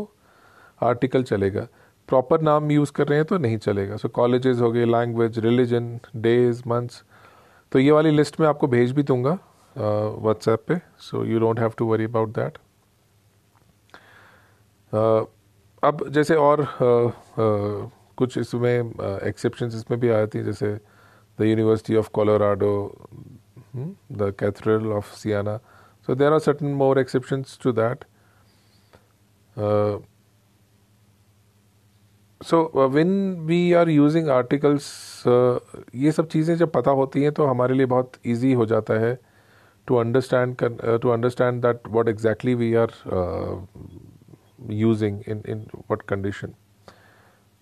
आर्टिकल 0.81 1.23
चलेगा। 1.23 1.67
प्रॉपर 2.09 2.41
नाम 2.43 2.71
यूज़ 2.71 2.93
कर 2.93 3.09
रहे 3.09 3.19
हैं 3.19 3.27
तो 3.27 3.39
नहीं 3.39 3.59
चलेगा। 3.59 3.97
सो 3.97 4.09
कॉलेजेस 4.09 4.61
हो 4.61 4.71
गए 4.73 4.85
लैंग्वेज 4.85 5.39
रिलीजन 5.39 5.99
डेज़ 6.17 6.63
मंथ्स 6.69 7.03
तो 7.73 7.79
ये 7.79 7.91
वाली 7.91 8.11
लिस्ट 8.11 8.41
में 8.41 8.47
आपको 8.49 8.67
भेज 8.67 8.93
भी 8.93 9.03
दूँगा 9.03 9.39
व्हाट्सएप 9.77 10.65
पे। 10.69 10.81
So 11.01 11.25
you 11.25 11.39
don't 11.41 11.61
have 11.61 11.73
to 11.79 11.87
worry 11.91 12.05
about 12.05 12.29
that 12.39 12.59
अब 15.83 16.09
जैसे 16.13 16.35
और 16.37 16.61
uh, 16.63 17.09
uh, 17.41 17.91
कुछ 18.17 18.37
इसमें 18.39 18.91
एक्सेप्शन 19.29 19.67
इसमें 19.67 19.99
भी 20.01 20.09
आती 20.09 20.39
हैं 20.39 20.45
जैसे 20.45 20.75
the 21.39 21.43
university 21.43 21.97
of 21.97 22.11
Colorado 22.15 22.75
the 23.77 24.35
cathedral 24.41 24.93
of 24.93 25.15
Siena 25.17 25.57
so 26.09 26.15
there 26.15 26.33
are 26.33 26.39
certain 26.39 26.75
more 26.83 27.03
exceptions 27.03 27.63
to 27.63 27.73
that 27.73 28.05
so 32.41 32.89
when 32.89 33.11
we 33.47 33.73
are 33.73 33.89
using 33.91 34.29
articles 34.31 34.87
ये 35.97 36.13
सब 36.13 36.29
चीज़ें 36.29 36.57
जब 36.57 36.71
पता 36.71 36.91
होती 36.93 37.23
हैं 37.23 37.33
तो 37.33 37.47
हमारे 37.47 37.75
लिए 37.75 37.87
बहुत 37.87 38.13
ईजी 38.27 38.53
हो 38.53 38.67
जाता 38.67 38.95
है 39.01 39.19
to 39.89 39.97
understand 39.97 40.57
to 41.03 41.09
understand 41.09 41.63
that 41.63 41.89
what 41.89 42.09
exactly 42.09 42.55
we 42.55 42.73
are 42.75 42.93
using 44.73 45.21
in 45.29 45.43
in 45.49 45.67
what 45.91 46.03
condition 46.03 46.55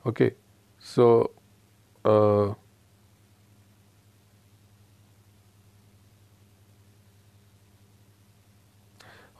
okay 0.05 0.33
so 0.85 1.11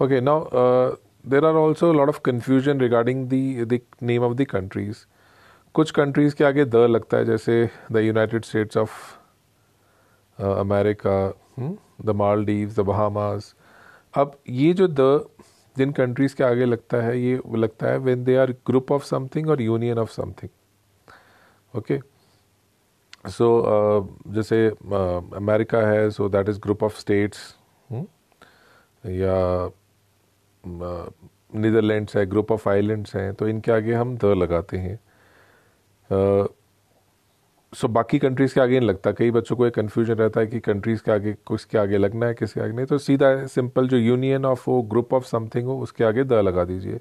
okay 0.01 0.21
now 0.21 0.97
also 1.25 1.93
a 1.93 1.95
lot 1.95 2.09
of 2.09 2.23
confusion 2.23 2.79
regarding 2.79 3.29
the 3.29 3.65
the 3.65 3.83
name 4.01 4.23
of 4.23 4.37
the 4.37 4.47
countries. 4.47 5.07
कुछ 5.75 5.91
countries 5.91 6.35
के 6.35 6.45
आगे 6.45 6.65
the 6.65 6.77
लगता 6.91 7.17
है, 7.17 7.25
जैसे 7.25 7.69
the 7.93 7.97
United 7.97 8.45
States 8.45 8.77
of 8.77 8.93
America 10.39 11.33
the 12.05 12.11
Maldives 12.17 12.77
the 12.77 12.81
Bahamas 12.87 13.55
अब 14.15 14.39
ये 14.49 14.73
जो 14.73 14.89
the 14.89 15.29
Jin 15.77 15.93
countries 15.93 16.35
के 16.37 16.45
आगे 16.45 16.65
लगता 16.65 17.03
है, 17.03 17.19
ये 17.21 17.41
लगता 17.57 17.87
है 17.87 17.99
when 17.99 18.25
they 18.25 18.37
are 18.37 18.53
group 18.67 18.93
of 18.93 19.05
something 19.05 19.49
और 19.51 19.63
union 19.63 19.99
of 19.99 20.11
something 20.13 20.51
okay 21.75 22.01
so 23.31 23.49
जैसे 24.35 24.67
अमेरिका 25.37 25.79
है 25.87 26.11
so 26.11 26.29
that 26.29 26.49
is 26.49 26.61
group 26.61 26.83
of 26.85 26.99
states 27.01 27.55
या 29.05 29.71
नीदरलैंड्स 30.65 32.17
है 32.17 32.25
ग्रुप 32.27 32.53
ऑफ़ 32.53 32.69
आइलैंड्स 32.69 33.15
हैं 33.17 33.33
तो 33.35 33.49
इनके 33.49 33.73
आगे 33.73 33.95
हम 33.95 34.17
द 34.17 34.35
लगाते 34.37 34.79
हैं। 34.79 34.99
सो 37.73 37.87
so, 37.87 37.93
बाकी 37.95 38.19
कंट्रीज़ 38.19 38.55
के 38.55 38.61
आगे 38.61 38.79
नहीं 38.79 38.89
लगता। 38.89 39.13
कई 39.13 39.31
बच्चों 39.31 39.57
को 39.57 39.67
एक 39.67 39.75
कन्फ्यूज़न 39.75 40.15
रहता 40.15 40.41
है 40.41 40.47
कि 40.47 40.61
कंट्रीज़ 40.61 41.03
के 41.03 41.13
आगे 41.13 41.33
किसके 41.49 41.79
आगे 41.79 41.99
लगना 41.99 42.27
है 42.27 42.35
किसके 42.35 42.61
आगे 42.61 42.73
नहीं। 42.73 42.87
तो 42.87 42.99
सीधा 42.99 43.47
सिंपल 43.47 43.89
जो 43.89 43.97
यूनियन 43.97 44.45
ऑफ़ 44.45 44.65
वो 44.71 44.81
ग्रुप 44.83 45.15
ऑफ़ 45.15 45.25
समथिंग 45.25 45.67
हो 45.67 45.79
उसके 45.81 46.05
आगे 46.05 46.25
द 46.25 46.33
लगा 46.33 46.65
दीजिए। 46.65 47.01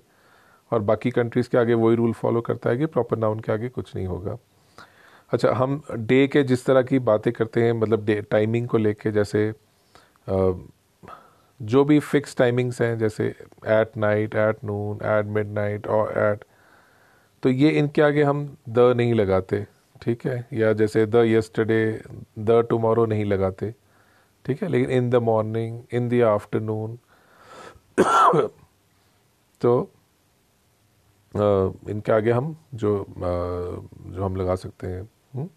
और 0.72 0.82
बाकी 0.82 1.12
कंट्रीज़ 1.12 1.50
के 1.50 1.58
आगे 1.58 1.74
वही 1.74 1.96
रूल 1.96 2.14
फॉलो 2.14 2.42
करता 2.42 2.70
है 2.70 2.78
कि 2.78 2.86
प्रॉपर 2.86 3.18
नाउन 3.18 3.40
के 3.40 3.52
आगे 3.52 3.70
कुछ 3.70 3.96
नहीं 3.96 4.08
होगा। 4.08 4.38
अच्छा 5.32 5.52
हम 5.54 5.82
डे 5.92 6.28
के 6.28 6.44
जिस 6.44 6.66
तरह 6.66 6.82
की 6.82 7.00
बातें 7.00 7.32
करते 7.34 7.64
हैं 7.64 7.74
मतलब 7.74 8.06
डे 8.06 8.22
टाइमिंग 8.22 8.68
को 8.68 8.78
लेके 8.78 9.12
जैसे 9.12 9.54
जो 11.62 11.84
भी 11.86 12.00
फिक्स 12.00 12.36
टाइमिंग्स 12.38 12.82
हैं 12.82 12.98
जैसे 12.98 13.28
at 13.68 13.98
night 13.98 14.36
at 14.36 14.64
noon 14.64 15.00
at 15.06 15.26
midnight 15.54 15.88
और 15.88 16.18
एट 16.18 16.44
तो 17.44 17.50
ये 17.50 17.70
इनके 17.70 18.02
आगे 18.02 18.24
हम 18.24 18.58
द 18.70 18.94
नहीं 18.98 19.14
लगाते 19.14 19.66
ठीक 20.02 20.26
है 20.26 20.48
या 20.54 20.74
जैसे 20.74 21.06
द 21.06 21.16
यस्टरडे 21.16 22.02
द 22.40 22.64
टुमारो 22.70 23.06
नहीं 23.06 23.26
लगाते 23.26 23.74
ठीक 24.46 24.64
है 24.64 24.70
लेकिन 24.70 24.92
in 24.92 25.10
the 25.10 25.16
morning 25.16 25.82
in 25.94 26.10
the 26.10 26.22
afternoon 26.24 26.98
तो 29.62 29.82
आ, 31.34 31.42
इनके 31.90 32.12
आगे 32.12 32.32
हम 32.32 32.56
जो 32.74 33.02
आ, 33.02 33.06
जो 34.14 34.24
हम 34.26 34.36
लगा 34.36 34.56
सकते 34.56 34.88
हैं 34.88 35.10
हुँ? 35.36 35.50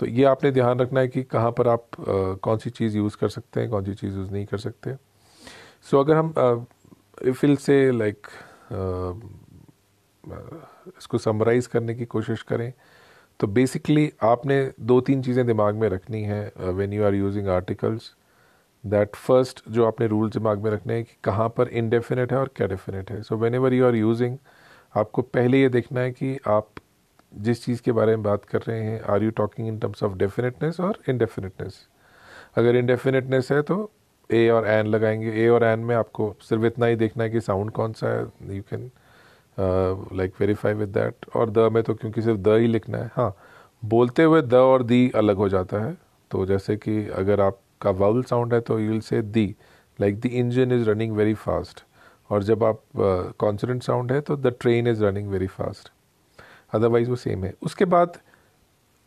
तो 0.00 0.06
ये 0.06 0.24
आपने 0.24 0.50
ध्यान 0.50 0.80
रखना 0.80 1.00
है 1.00 1.08
कि 1.08 1.22
कहाँ 1.22 1.50
पर 1.52 1.68
आप 1.68 1.86
आ, 2.00 2.34
कौन 2.34 2.58
सी 2.58 2.70
चीज़ 2.70 2.96
यूज़ 2.96 3.16
कर 3.16 3.28
सकते 3.28 3.60
हैं 3.60 3.70
कौन 3.70 3.84
सी 3.84 3.94
चीज़ 3.94 4.16
यूज़ 4.16 4.30
नहीं 4.32 4.46
कर 4.46 4.58
सकते। 4.58 4.94
सो 4.94 5.96
so, 5.96 6.04
अगर 6.04 6.16
हम 6.16 6.64
फिल 7.32 7.56
से 7.56 7.90
लाइक 7.92 8.26
इसको 10.98 11.18
समराइज़ 11.18 11.68
करने 11.68 11.94
की 11.94 12.04
कोशिश 12.06 12.42
करें 12.42 12.72
तो 13.40 13.46
बेसिकली 13.46 14.10
आपने 14.22 14.58
दो 14.80 15.00
तीन 15.00 15.22
चीज़ें 15.22 15.44
दिमाग 15.46 15.74
में 15.74 15.88
रखनी 15.88 16.22
है 16.22 16.52
when 16.58 16.92
you 16.92 17.04
are 17.04 17.14
using 17.14 17.48
articles 17.48 18.14
that 18.84 19.16
first 19.16 19.62
जो 19.70 19.86
आपने 19.86 20.06
रूल 20.06 20.30
दिमाग 20.30 20.64
में 20.64 20.70
रखने 20.70 20.94
हैं 20.94 21.04
कि 21.04 21.16
कहाँ 21.24 21.48
पर 21.56 21.68
इनडेफिनेट 21.80 22.32
है 22.32 22.38
और 22.38 22.50
क्या 22.56 22.66
डेफिनेट 22.66 23.10
है। 23.10 23.22
So 23.22 23.36
whenever 23.54 23.74
you 23.74 23.86
are 23.86 23.94
using 23.94 24.36
आपको 24.94 25.22
पहले 25.22 25.60
ये 25.60 25.68
देखना 25.68 26.00
है 26.00 26.10
कि 26.12 26.38
आप 26.46 26.68
जिस 27.36 27.64
चीज़ 27.64 27.82
के 27.82 27.92
बारे 27.92 28.16
में 28.16 28.22
बात 28.22 28.44
कर 28.44 28.62
रहे 28.68 28.82
हैं 28.82 29.00
are 29.12 29.22
you 29.22 29.30
talking 29.30 29.68
in 29.68 29.78
terms 29.78 30.02
of 30.02 30.16
definiteness 30.18 30.80
और 30.80 30.98
इनडेफिनेटनेस 31.08 31.86
अगर 32.56 32.76
इनडेफिनेटनेस 32.76 33.50
है 33.52 33.60
तो 33.62 33.90
ए 34.30 34.48
और 34.48 34.66
एन 34.68 34.86
लगाएँगे। 34.86 35.32
ए 35.44 35.48
और 35.48 35.64
एन 35.64 35.80
में 35.80 35.94
आपको 35.96 36.34
सिर्फ़ 36.40 36.64
इतना 36.64 36.86
ही 36.86 36.96
देखना 36.96 37.24
है 37.24 37.30
कि 37.30 37.40
साउंड 37.40 37.70
कौन 37.70 37.92
सा 37.92 38.08
है। 38.08 38.56
You 38.56 38.62
can 38.70 38.90
like 40.16 40.34
verify 40.40 40.74
with 40.74 40.88
that 40.88 41.26
और 41.36 41.50
द 41.50 41.68
में 41.72 41.82
तो 41.82 41.94
क्योंकि 41.94 42.22
सिर्फ़ 42.22 42.40
द 42.40 42.56
ही 42.58 42.66
लिखना 42.66 42.98
है। 42.98 43.10
हाँ 43.14 43.34
बोलते 43.82 44.22
हुए 44.22 44.42
द 44.42 44.54
और 44.54 44.82
दी 44.82 45.10
अलग 45.16 45.36
हो 45.36 45.48
जाता 45.48 45.84
है। 45.84 45.96
तो 46.30 46.46
जैसे 46.46 46.76
कि 46.76 47.06
अगर 47.08 47.40
आपका 47.40 47.90
वाउल 47.90 48.22
साउंड 48.22 48.54
है 48.54 48.60
तो 48.60 48.78
you 48.80 48.90
will 48.90 49.00
say 49.00 49.22
the. 49.22 49.54
Like 49.98 50.20
the 50.20 50.26
engine 50.26 50.72
is 50.72 50.88
running 50.90 51.16
very 51.16 51.34
fast 51.34 51.84
और 52.30 52.42
जब 52.42 52.64
आप 52.64 52.80
कॉन्सनेंट 53.38 53.80
uh, 53.80 53.86
साउंड 53.86 54.12
है 54.12 54.20
तो 54.20 54.36
the 54.36 54.54
train 54.60 54.86
is 54.86 55.04
running 55.04 55.28
very 55.28 55.46
fast 55.46 55.90
otherwise 56.74 57.10
वो 57.10 57.16
सेम 57.16 57.44
है। 57.44 57.54
उसके 57.62 57.84
बाद 57.86 58.18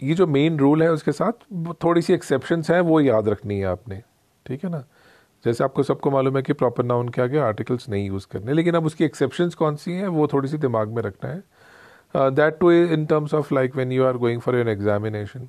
ये 0.02 0.14
जो 0.14 0.28
मेन 0.28 0.58
रूल 0.60 0.84
है 0.84 0.92
उसके 0.92 1.12
साथ 1.12 1.46
थोड़ी 1.84 2.02
सी 2.02 2.14
एक्सेप्शंस 2.14 2.70
हैं 2.72 2.80
वो 2.82 3.00
याद 3.02 3.30
रखनी 3.30 3.58
है 3.60 3.66
आपने। 3.66 4.02
ठीक 4.46 4.64
है 4.64 4.70
ना? 4.70 4.84
जैसे 5.46 5.64
आपको 5.64 5.84
सबको 5.84 6.12
मालूम 6.12 6.36
है 6.38 6.42
कि 6.44 6.54
प्रॉपर 6.54 6.84
नाउन 6.84 7.10
के 7.10 7.22
आगे 7.22 7.40
आर्टिकल्स 7.40 7.90
नहीं 7.90 8.08
यूज़ 8.08 8.28
करने। 8.32 8.54
लेकिन 8.54 8.76
अब 8.76 8.86
उसकी 8.86 9.06
एक्सेप्शंस 9.06 9.56
कौन 9.56 9.76
सी 9.76 9.92
हैं 9.92 10.08
वो 10.08 10.28
थोड़ी 10.28 10.50
सी 10.50 10.58
दिमाग 10.58 10.90
में 10.90 11.02
रखना 11.04 11.30
है। 11.30 11.44
That 12.16 12.58
too 12.60 12.72
in 12.72 13.06
terms 13.06 13.34
of 13.34 13.54
like 13.54 13.76
when 13.76 13.92
you 13.92 14.06
are 14.06 14.18
going 14.18 14.42
for 14.42 14.56
your 14.56 14.70
examination 14.70 15.48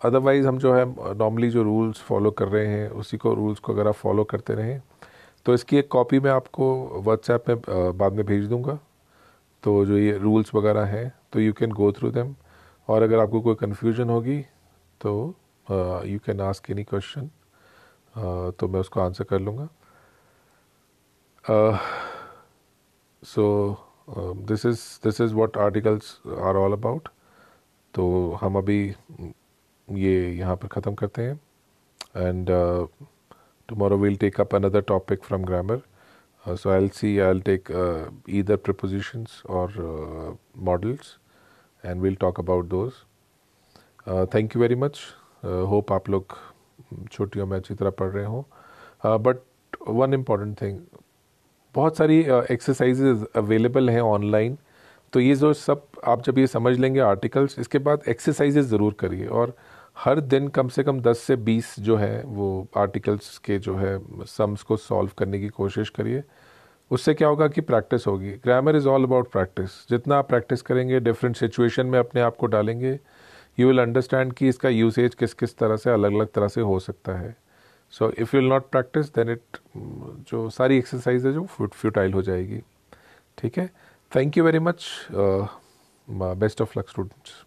otherwise 0.00 0.46
हम 0.46 0.58
जो 0.58 0.72
है 0.74 0.84
नॉर्मली 1.16 1.50
जो 1.50 1.62
रूल्स 1.62 2.00
फॉलो 2.00 2.30
कर 2.30 2.48
रहे 2.48 2.66
हैं 2.66 2.88
उसी 2.90 3.16
को 3.16 3.34
रूल्स 3.34 3.58
को 3.58 3.72
अगर 3.72 3.88
आप 3.88 3.94
फॉलो 3.94 4.24
करते 4.24 4.54
रहें 4.54 4.80
तो 5.46 5.54
इसकी 5.54 5.76
एक 5.76 5.88
कॉपी 5.88 6.20
मैं 6.20 6.30
आपको 6.30 6.66
व्हाट्सएप 7.04 7.44
में 7.48 7.56
uh, 7.56 7.94
बाद 7.94 8.12
में 8.12 8.24
भेज 8.26 8.46
दूँगा। 8.46 8.78
तो 9.64 9.84
जो 9.86 9.98
ये 9.98 10.16
रूल्स 10.18 10.54
वगैरह 10.54 10.84
हैं 10.86 11.12
तो 11.32 11.40
you 11.40 11.52
can 11.58 11.72
go 11.72 11.90
through 11.92 12.10
them 12.10 12.34
और 12.88 13.02
अगर 13.02 13.18
आपको 13.18 13.40
कोई 13.40 13.54
कन्फ्यूज़न 13.60 14.10
होगी 14.10 14.40
तो 15.00 15.12
you 16.06 16.18
can 16.26 16.40
ask 16.40 16.70
any 16.70 16.84
question 16.84 17.30
तो 18.58 18.68
मैं 18.68 18.80
उसको 18.80 19.00
आंसर 19.00 19.24
कर 19.24 19.40
लूँगा. 19.40 19.68
So 23.22 23.44
this 24.48 24.66
is 24.66 24.82
this 25.04 25.20
is 25.20 25.34
what 25.34 25.56
articles 25.58 26.20
are 26.40 26.56
all 26.56 26.72
about 26.72 27.08
तो 27.94 28.04
हम 28.40 28.58
अभी 28.58 28.78
ये 29.88 30.34
यहाँ 30.36 30.56
पर 30.56 30.68
ख़त्म 30.68 30.94
करते 30.94 31.22
हैं. 31.22 31.40
And 32.16 32.50
tomorrow 33.68 33.98
will 34.00 34.16
take 34.16 34.40
up 34.40 34.54
another 34.54 34.80
topic 34.88 35.24
from 35.24 35.44
grammar. 35.50 35.78
Uh, 36.46 36.56
so 36.56 36.70
i'll 36.70 36.88
see 36.90 37.20
i'll 37.20 37.40
take 37.40 37.70
uh, 37.70 38.04
either 38.26 38.56
prepositions 38.56 39.42
or 39.44 39.66
uh, 39.90 40.32
models 40.54 41.18
and 41.84 42.00
we'll 42.00 42.16
talk 42.16 42.38
about 42.38 42.68
those. 42.68 43.04
Uh, 44.06 44.26
thank 44.26 44.54
you 44.54 44.60
very 44.60 44.74
much. 44.74 45.00
Uh, 45.42 45.64
hope 45.66 45.90
आप 45.92 46.08
लोग 46.10 46.36
छोटियों 47.12 47.46
में 47.46 47.56
अच्छी 47.56 47.74
तरह 47.74 47.90
पढ़ 47.98 48.08
रहे 48.10 48.24
हों. 48.24 48.42
But 49.04 49.36
one 49.88 50.14
important 50.14 50.60
thing 50.60 50.78
बहुत 51.74 51.96
सारी 51.96 52.18
एक्सरसाइजेज 52.50 53.24
अवेलेबल 53.36 53.90
हैं 53.90 54.00
ऑनलाइन 54.00 54.56
तो 55.12 55.20
ये 55.20 55.34
जो 55.36 55.52
सब 55.52 55.86
आप 56.04 56.22
जब 56.24 56.38
ये 56.38 56.46
समझ 56.46 56.76
लेंगे 56.78 57.00
आर्टिकल्स 57.00 57.58
इसके 57.58 57.78
बाद 57.88 58.02
एक्सरसाइजेज 58.08 58.64
ज़रूर 58.66 58.96
करिए 59.00 59.26
और 59.26 59.56
हर 59.96 60.20
दिन 60.20 60.48
कम 60.48 60.68
से 60.68 60.82
कम 60.82 61.00
10 61.00 61.18
से 61.18 61.36
20 61.38 61.74
जो 61.80 61.96
है 61.96 62.22
वो 62.26 62.46
आर्टिकल्स 62.76 63.36
के 63.38 63.58
जो 63.58 63.74
है 63.76 63.98
सम्स 64.26 64.62
को 64.62 64.76
सॉल्व 64.76 65.10
करने 65.18 65.38
की 65.40 65.48
कोशिश 65.48 65.90
करिए। 65.90 66.22
उससे 66.90 67.14
क्या 67.14 67.28
होगा 67.28 67.48
कि 67.48 67.60
प्रैक्टिस 67.60 68.06
होगी। 68.06 68.30
Grammar 68.44 68.76
is 68.76 68.88
all 68.88 69.04
about 69.04 69.30
practice 69.32 69.70
जितना 69.90 70.16
आप 70.18 70.28
प्रैक्टिस 70.28 70.62
करेंगे 70.62 71.00
डिफरेंट 71.00 71.36
सिचुएशन 71.36 71.86
में 71.86 71.98
अपने 71.98 72.20
आप 72.20 72.36
को 72.36 72.46
डालेंगे 72.46 72.98
यू 73.58 73.66
विल 73.66 73.80
अंडरस्टैंड 73.80 74.32
कि 74.32 74.48
इसका 74.48 74.68
यूसेज 74.68 75.14
किस 75.14 75.34
किस 75.34 75.56
तरह 75.58 75.76
से 75.76 75.90
अलग 75.90 76.14
अलग 76.14 76.28
तरह 76.34 76.48
से 76.48 76.60
हो 76.60 76.78
सकता 76.80 77.18
है। 77.18 77.36
So 77.92 78.10
if 78.10 78.36
you 78.36 78.40
will 78.40 78.50
not 78.50 78.68
practice 78.70 79.14
then 79.14 79.30
it 79.30 79.58
जो 80.28 80.48
सारी 80.50 80.78
एक्सरसाइज 80.78 81.26
है, 81.26 81.32
जो 81.32 81.46
फ्यूटाइल 81.46 82.12
हो 82.14 82.22
जाएगी। 82.22 82.60
ठीक 83.38 83.58
है? 83.58 83.70
Thank 84.12 84.36
you 84.38 84.44
very 84.44 84.58
much 84.60 84.86
best 86.08 86.62
of 86.62 86.78
luck 86.78 86.88
students 86.88 87.43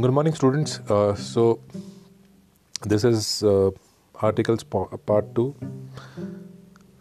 Good 0.00 0.12
morning, 0.12 0.34
students. 0.34 0.78
Uh, 0.88 1.14
so, 1.14 1.60
this 2.86 3.04
is 3.04 3.42
uh, 3.42 3.70
articles 4.14 4.64
part 4.64 5.34
two. 5.34 5.54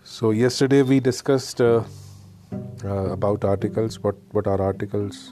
So, 0.03 0.31
yesterday 0.31 0.81
we 0.81 0.99
discussed 0.99 1.62
uh, 1.62 1.83
uh 2.83 3.12
about 3.13 3.45
articles. 3.45 3.99
What 4.07 4.17
what 4.31 4.47
are 4.47 4.62
articles? 4.62 5.31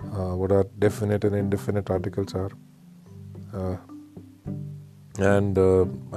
Uh, 0.00 0.30
what 0.42 0.50
are 0.50 0.64
definite 0.86 1.24
and 1.24 1.36
indefinite 1.36 1.90
articles 1.90 2.34
are? 2.34 2.50
Uh, 3.52 3.76
and 5.18 5.58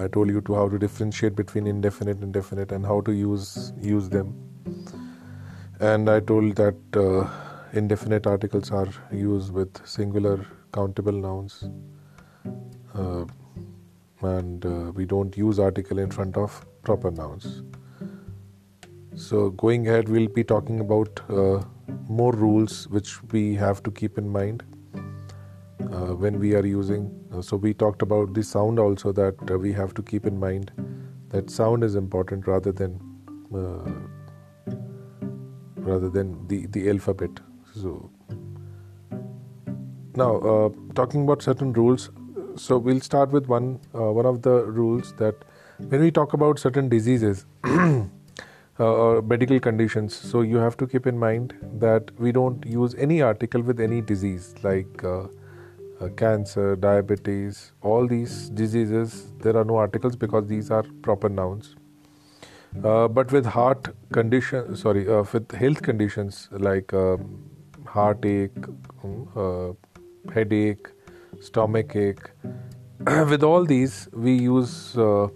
I 0.05 0.07
told 0.07 0.29
you 0.29 0.39
to 0.51 0.55
how 0.55 0.69
to 0.69 0.79
differentiate 0.79 1.35
between 1.35 1.67
indefinite 1.67 2.19
and 2.21 2.31
definite 2.31 2.71
and 2.71 2.85
how 2.85 3.01
to 3.01 3.11
use 3.11 3.73
use 3.81 4.07
them. 4.07 4.33
And 5.81 6.09
I 6.09 6.19
told 6.21 6.55
that 6.55 7.01
indefinite 7.73 8.27
articles 8.27 8.69
are 8.71 8.89
used 9.11 9.53
with 9.53 9.85
singular 9.87 10.45
countable 10.73 11.13
nouns 11.13 11.69
uh, 12.95 13.25
and 14.21 14.65
uh, 14.65 14.91
we 14.93 15.05
don't 15.05 15.37
use 15.37 15.57
article 15.59 15.97
in 15.97 16.11
front 16.11 16.37
of 16.37 16.65
proper 16.83 17.11
nouns. 17.11 17.63
So 19.15 19.51
going 19.51 19.87
ahead 19.87 20.09
we'll 20.09 20.27
be 20.27 20.43
talking 20.43 20.79
about 20.79 21.21
uh, 21.29 21.63
more 22.07 22.33
rules 22.33 22.87
which 22.89 23.23
we 23.31 23.55
have 23.55 23.81
to 23.83 23.91
keep 23.91 24.17
in 24.17 24.29
mind 24.29 24.63
uh, 24.95 26.15
when 26.15 26.39
we 26.39 26.55
are 26.55 26.65
using. 26.65 27.09
Uh, 27.33 27.41
so 27.41 27.55
we 27.57 27.73
talked 27.73 28.01
about 28.01 28.33
the 28.33 28.43
sound 28.43 28.79
also 28.79 29.11
that 29.13 29.35
uh, 29.49 29.57
we 29.57 29.71
have 29.73 29.93
to 29.93 30.01
keep 30.01 30.25
in 30.25 30.37
mind 30.39 30.71
that 31.29 31.49
sound 31.49 31.83
is 31.83 31.95
important 31.95 32.47
rather 32.47 32.71
than 32.71 32.99
rather 35.77 36.09
than 36.09 36.47
the 36.47 36.67
the 36.67 36.89
alphabet 36.89 37.39
so 37.73 38.09
now 40.15 40.37
uh, 40.37 40.69
talking 40.93 41.23
about 41.23 41.41
certain 41.41 41.73
rules. 41.73 42.09
So 42.55 42.77
we'll 42.77 42.99
start 42.99 43.31
with 43.31 43.47
one 43.47 43.79
uh, 43.95 44.11
one 44.11 44.25
of 44.25 44.41
the 44.41 44.63
rules 44.65 45.13
that 45.13 45.35
when 45.77 46.01
we 46.01 46.11
talk 46.11 46.33
about 46.33 46.59
certain 46.59 46.89
diseases 46.89 47.45
uh, 47.63 48.07
or 48.79 49.21
medical 49.21 49.59
conditions, 49.59 50.15
so 50.15 50.41
you 50.41 50.57
have 50.57 50.77
to 50.77 50.87
keep 50.87 51.07
in 51.07 51.17
mind 51.17 51.53
that 51.79 52.11
we 52.19 52.31
don't 52.31 52.65
use 52.65 52.95
any 52.95 53.21
article 53.21 53.61
with 53.61 53.79
any 53.79 54.01
disease 54.01 54.53
like 54.63 55.03
uh, 55.03 55.27
uh, 56.01 56.09
cancer, 56.17 56.75
diabetes, 56.75 57.71
all 57.81 58.07
these 58.07 58.49
diseases. 58.49 59.31
There 59.39 59.55
are 59.55 59.63
no 59.63 59.77
articles 59.77 60.15
because 60.15 60.47
these 60.47 60.71
are 60.71 60.83
proper 61.01 61.29
nouns. 61.29 61.75
Uh, 62.83 63.07
but 63.07 63.31
with 63.31 63.45
heart 63.45 63.89
condition, 64.13 64.75
sorry, 64.75 65.05
with 65.05 65.51
health 65.51 65.81
conditions 65.81 66.47
like 66.51 66.93
um, 66.93 67.50
heartache, 67.93 68.65
uh, 69.35 69.71
headache, 70.33 70.87
stomach 71.39 71.95
ache. 71.95 72.29
With 73.31 73.43
all 73.43 73.65
these, 73.65 74.07
we 74.13 74.33
use 74.35 74.97
uh, 74.97 75.27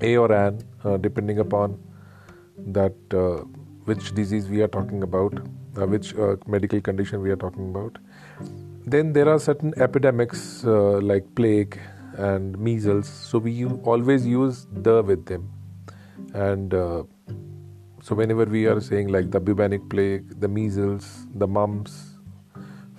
A 0.00 0.16
or 0.16 0.32
an, 0.32 0.62
uh, 0.84 0.96
depending 0.98 1.38
upon 1.38 1.78
that 2.78 2.94
uh, 3.12 3.44
which 3.84 4.14
disease 4.14 4.48
we 4.48 4.62
are 4.62 4.68
talking 4.68 5.02
about, 5.02 5.34
uh, 5.78 5.86
which 5.86 6.14
uh, 6.14 6.36
medical 6.46 6.80
condition 6.80 7.20
we 7.20 7.30
are 7.30 7.36
talking 7.36 7.70
about. 7.70 7.98
Then 8.86 9.12
there 9.12 9.28
are 9.28 9.38
certain 9.38 9.72
epidemics 9.78 10.62
like 10.64 11.34
plague 11.34 11.80
and 12.16 12.58
measles, 12.58 13.08
so 13.08 13.38
we 13.38 13.64
always 13.64 14.26
use 14.26 14.66
the 14.72 15.02
with 15.02 15.24
them. 15.26 15.50
And 16.34 16.74
so 18.04 18.14
whenever 18.14 18.44
we 18.44 18.66
are 18.66 18.80
saying 18.82 19.08
like 19.08 19.30
the 19.30 19.40
bubonic 19.40 19.88
plague, 19.88 20.38
the 20.38 20.46
measles, 20.46 21.26
the 21.36 21.46
mumps, 21.46 22.18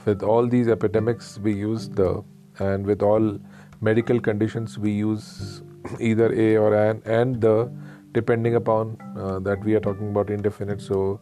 with 0.04 0.24
all 0.24 0.48
these 0.48 0.68
epidemics 0.68 1.38
we 1.38 1.54
use 1.54 1.88
the, 1.90 2.24
and 2.58 2.88
with 2.88 3.04
all 3.04 3.40
medical 3.82 4.20
conditions 4.20 4.80
we 4.80 4.90
use 4.90 5.62
either 6.00 6.34
a 6.34 6.58
or 6.58 6.74
an 6.74 7.04
and 7.06 7.40
the, 7.40 7.72
depending 8.14 8.56
upon 8.56 8.98
uh, 9.16 9.38
that 9.38 9.64
we 9.64 9.76
are 9.76 9.80
talking 9.80 10.10
about 10.10 10.32
indefinite. 10.32 10.82
So 10.82 11.20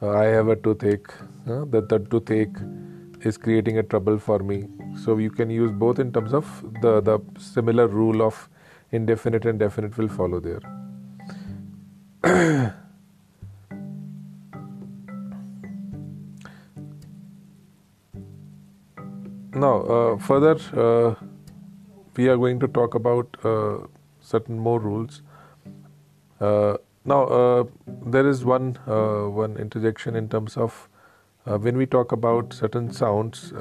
uh, 0.00 0.12
I 0.12 0.24
have 0.24 0.48
a 0.48 0.56
toothache. 0.56 1.12
Uh, 1.46 1.66
that 1.66 1.90
the 1.90 1.98
toothache 1.98 2.56
is 3.20 3.36
creating 3.36 3.76
a 3.76 3.82
trouble 3.82 4.18
for 4.18 4.38
me. 4.38 4.66
So 5.04 5.18
you 5.18 5.30
can 5.30 5.50
use 5.50 5.72
both 5.72 5.98
in 5.98 6.10
terms 6.10 6.32
of 6.32 6.64
the 6.80 7.02
the 7.02 7.18
similar 7.38 7.86
rule 7.86 8.22
of 8.22 8.48
indefinite 8.92 9.44
and 9.44 9.58
definite 9.58 9.98
will 9.98 10.08
follow 10.08 10.40
there. 10.40 10.62
Now, 19.56 19.80
uh, 19.84 20.18
further, 20.18 20.58
uh, 20.76 21.14
we 22.14 22.28
are 22.28 22.36
going 22.36 22.60
to 22.60 22.68
talk 22.68 22.94
about 22.94 23.38
uh, 23.42 23.78
certain 24.20 24.58
more 24.58 24.78
rules. 24.78 25.22
Uh, 26.38 26.76
now, 27.06 27.22
uh, 27.24 27.64
there 27.86 28.28
is 28.28 28.44
one 28.44 28.78
uh, 28.86 29.22
one 29.38 29.56
interjection 29.56 30.14
in 30.14 30.28
terms 30.28 30.58
of 30.58 30.90
when 31.44 31.78
we 31.78 31.86
talk 31.86 32.12
about 32.12 32.52
certain 32.52 32.92
sounds 32.92 33.54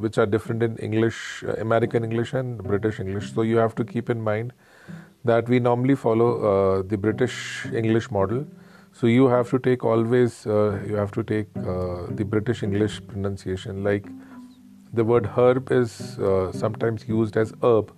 which 0.00 0.18
are 0.18 0.26
different 0.26 0.64
in 0.64 0.76
English, 0.78 1.44
American 1.58 2.02
English, 2.02 2.32
and 2.32 2.60
British 2.64 2.98
English. 2.98 3.32
So 3.32 3.42
you 3.42 3.58
have 3.58 3.76
to 3.76 3.84
keep 3.84 4.10
in 4.10 4.20
mind 4.20 4.52
that 5.24 5.48
we 5.48 5.60
normally 5.60 5.94
follow 5.94 6.82
the 6.82 6.98
British 6.98 7.66
English 7.66 8.10
model. 8.10 8.46
So 8.92 9.06
you 9.06 9.28
have 9.28 9.50
to 9.50 9.60
take 9.60 9.84
always 9.84 10.44
you 10.46 10.96
have 10.96 11.12
to 11.12 11.22
take 11.22 11.52
the 11.54 12.24
British 12.24 12.64
English 12.64 13.02
pronunciation 13.06 13.84
like 13.84 14.08
the 14.96 15.04
word 15.04 15.26
herb 15.26 15.70
is 15.70 16.18
uh, 16.18 16.50
sometimes 16.52 17.06
used 17.06 17.36
as 17.36 17.52
herb. 17.62 17.92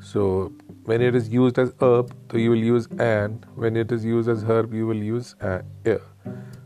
So 0.00 0.52
when 0.84 1.00
it 1.00 1.14
is 1.14 1.28
used 1.28 1.58
as 1.58 1.72
herb, 1.80 2.12
so 2.30 2.38
you 2.38 2.50
will 2.50 2.64
use 2.70 2.88
an. 2.98 3.44
When 3.54 3.76
it 3.76 3.92
is 3.92 4.04
used 4.04 4.28
as 4.28 4.42
herb, 4.42 4.74
you 4.74 4.86
will 4.86 5.04
use 5.10 5.36
a. 5.40 5.62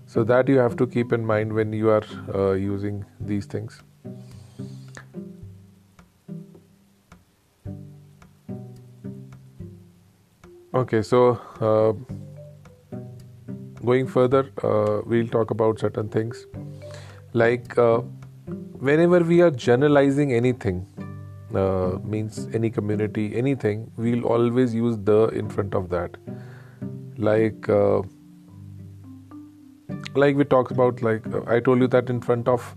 So 0.07 0.25
that 0.25 0.49
you 0.49 0.57
have 0.59 0.77
to 0.79 0.87
keep 0.87 1.13
in 1.13 1.25
mind 1.25 1.53
when 1.53 1.73
you 1.73 1.91
are 1.91 2.05
uh, 2.35 2.53
using 2.53 3.05
these 3.21 3.45
things. 3.45 3.83
Okay, 10.75 11.03
so 11.03 11.41
uh, 11.61 11.93
going 13.85 14.07
further, 14.07 14.51
uh, 14.63 15.03
we'll 15.05 15.29
talk 15.29 15.51
about 15.51 15.79
certain 15.79 16.09
things 16.09 16.47
like 17.35 17.77
uh, 17.77 18.01
whenever 18.81 19.21
we 19.21 19.41
are 19.41 19.51
generalizing 19.51 20.33
anything, 20.33 20.87
uh, 21.55 21.99
means 22.05 22.49
any 22.53 22.71
community, 22.71 23.35
anything, 23.35 23.91
we'll 23.97 24.25
always 24.25 24.75
use 24.75 24.97
the 24.99 25.29
in 25.29 25.49
front 25.49 25.75
of 25.75 25.89
that. 25.91 26.17
Like, 27.17 27.69
uh, 27.69 28.03
like 30.15 30.37
we 30.37 30.45
talked 30.45 30.71
about, 30.71 31.03
like 31.03 31.27
uh, 31.33 31.43
I 31.47 31.61
told 31.61 31.81
you 31.81 31.89
that 31.89 32.11
in 32.11 32.21
front 32.21 32.49
of 32.49 32.77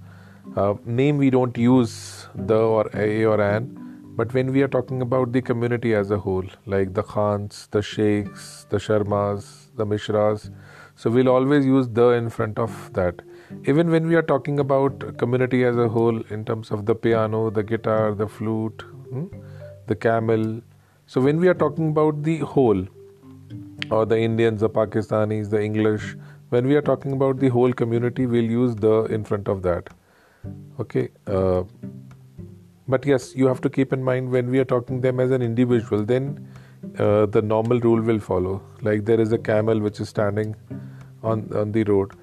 uh, 0.56 0.74
name 0.86 1.18
we 1.18 1.30
don't 1.30 1.58
use 1.58 2.28
the 2.36 2.58
or 2.58 2.90
a 2.94 3.26
or 3.26 3.40
an, 3.42 3.78
but 4.16 4.34
when 4.34 4.52
we 4.52 4.62
are 4.62 4.68
talking 4.68 5.02
about 5.02 5.32
the 5.32 5.42
community 5.42 5.94
as 5.94 6.12
a 6.12 6.18
whole, 6.18 6.46
like 6.66 6.94
the 6.94 7.04
Khans, 7.04 7.68
the 7.72 7.82
Sheikhs, 7.82 8.66
the 8.70 8.78
Sharmas, 8.78 9.68
the 9.76 9.86
Mishras, 9.86 10.50
so 10.96 11.10
we'll 11.10 11.30
always 11.30 11.66
use 11.66 11.88
the 11.88 12.10
in 12.10 12.30
front 12.30 12.58
of 12.60 12.94
that 12.94 13.22
even 13.66 13.90
when 13.90 14.08
we 14.08 14.16
are 14.16 14.28
talking 14.34 14.60
about 14.60 15.06
community 15.18 15.64
as 15.64 15.78
a 15.78 15.88
whole 15.88 16.20
in 16.30 16.44
terms 16.46 16.72
of 16.72 16.86
the 16.86 16.96
piano 16.96 17.50
the 17.50 17.64
guitar 17.64 18.16
the 18.16 18.28
flute 18.28 18.82
hmm, 19.10 19.26
the 19.88 19.96
camel 19.96 20.62
so 21.06 21.22
when 21.22 21.38
we 21.38 21.48
are 21.48 21.60
talking 21.66 21.90
about 21.90 22.24
the 22.24 22.38
whole 22.40 22.86
or 23.90 24.06
the 24.06 24.18
indians 24.18 24.62
the 24.62 24.70
pakistanis 24.70 25.50
the 25.50 25.62
english 25.62 26.16
when 26.52 26.68
we 26.68 26.76
are 26.76 26.86
talking 26.88 27.14
about 27.18 27.40
the 27.40 27.50
whole 27.56 27.74
community 27.82 28.26
we'll 28.32 28.54
use 28.54 28.76
the 28.76 28.96
in 29.18 29.24
front 29.24 29.48
of 29.48 29.62
that. 29.68 29.90
Okay 30.80 31.10
uh, 31.28 31.64
but 32.88 33.06
yes 33.06 33.34
you 33.42 33.48
have 33.48 33.62
to 33.62 33.70
keep 33.70 33.94
in 33.94 34.04
mind 34.04 34.30
when 34.30 34.50
we 34.56 34.60
are 34.60 34.70
talking 34.72 35.00
them 35.06 35.22
as 35.26 35.32
an 35.32 35.42
individual 35.42 36.04
then 36.04 36.28
uh, 36.98 37.26
the 37.26 37.42
normal 37.42 37.80
rule 37.80 38.02
will 38.02 38.20
follow. 38.20 38.62
Like 38.82 39.06
there 39.06 39.22
is 39.22 39.32
a 39.32 39.38
camel 39.38 39.80
which 39.80 40.02
is 40.02 40.10
standing 40.10 40.56
on 41.24 41.48
on 41.62 41.72
the 41.72 41.86
road. 41.92 42.18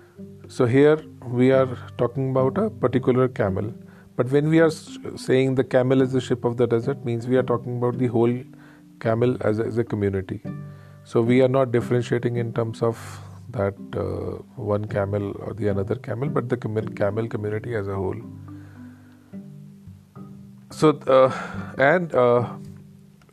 So 0.48 0.66
here 0.66 0.98
we 1.32 1.52
are 1.52 1.68
talking 1.96 2.30
about 2.30 2.58
a 2.58 2.70
particular 2.70 3.28
camel. 3.28 3.72
But 4.16 4.30
when 4.30 4.48
we 4.48 4.60
are 4.60 4.70
saying 4.70 5.54
the 5.54 5.64
camel 5.64 6.02
is 6.02 6.12
the 6.12 6.20
ship 6.20 6.44
of 6.44 6.56
the 6.56 6.66
desert, 6.66 7.04
means 7.04 7.26
we 7.28 7.36
are 7.36 7.42
talking 7.42 7.78
about 7.78 7.98
the 7.98 8.08
whole 8.08 8.34
camel 9.00 9.36
as 9.42 9.60
a, 9.60 9.64
as 9.64 9.78
a 9.78 9.84
community. 9.84 10.40
So 11.04 11.22
we 11.22 11.40
are 11.42 11.48
not 11.48 11.72
differentiating 11.72 12.36
in 12.36 12.52
terms 12.52 12.82
of 12.82 12.98
that 13.50 13.74
uh, 13.96 14.42
one 14.56 14.86
camel 14.86 15.32
or 15.38 15.54
the 15.54 15.68
another 15.68 15.94
camel, 15.94 16.28
but 16.28 16.48
the 16.48 16.56
camel 16.56 17.28
community 17.28 17.74
as 17.74 17.86
a 17.88 17.94
whole. 17.94 18.16
So 20.70 20.90
uh, 21.06 21.32
and 21.78 22.14
uh, 22.14 22.48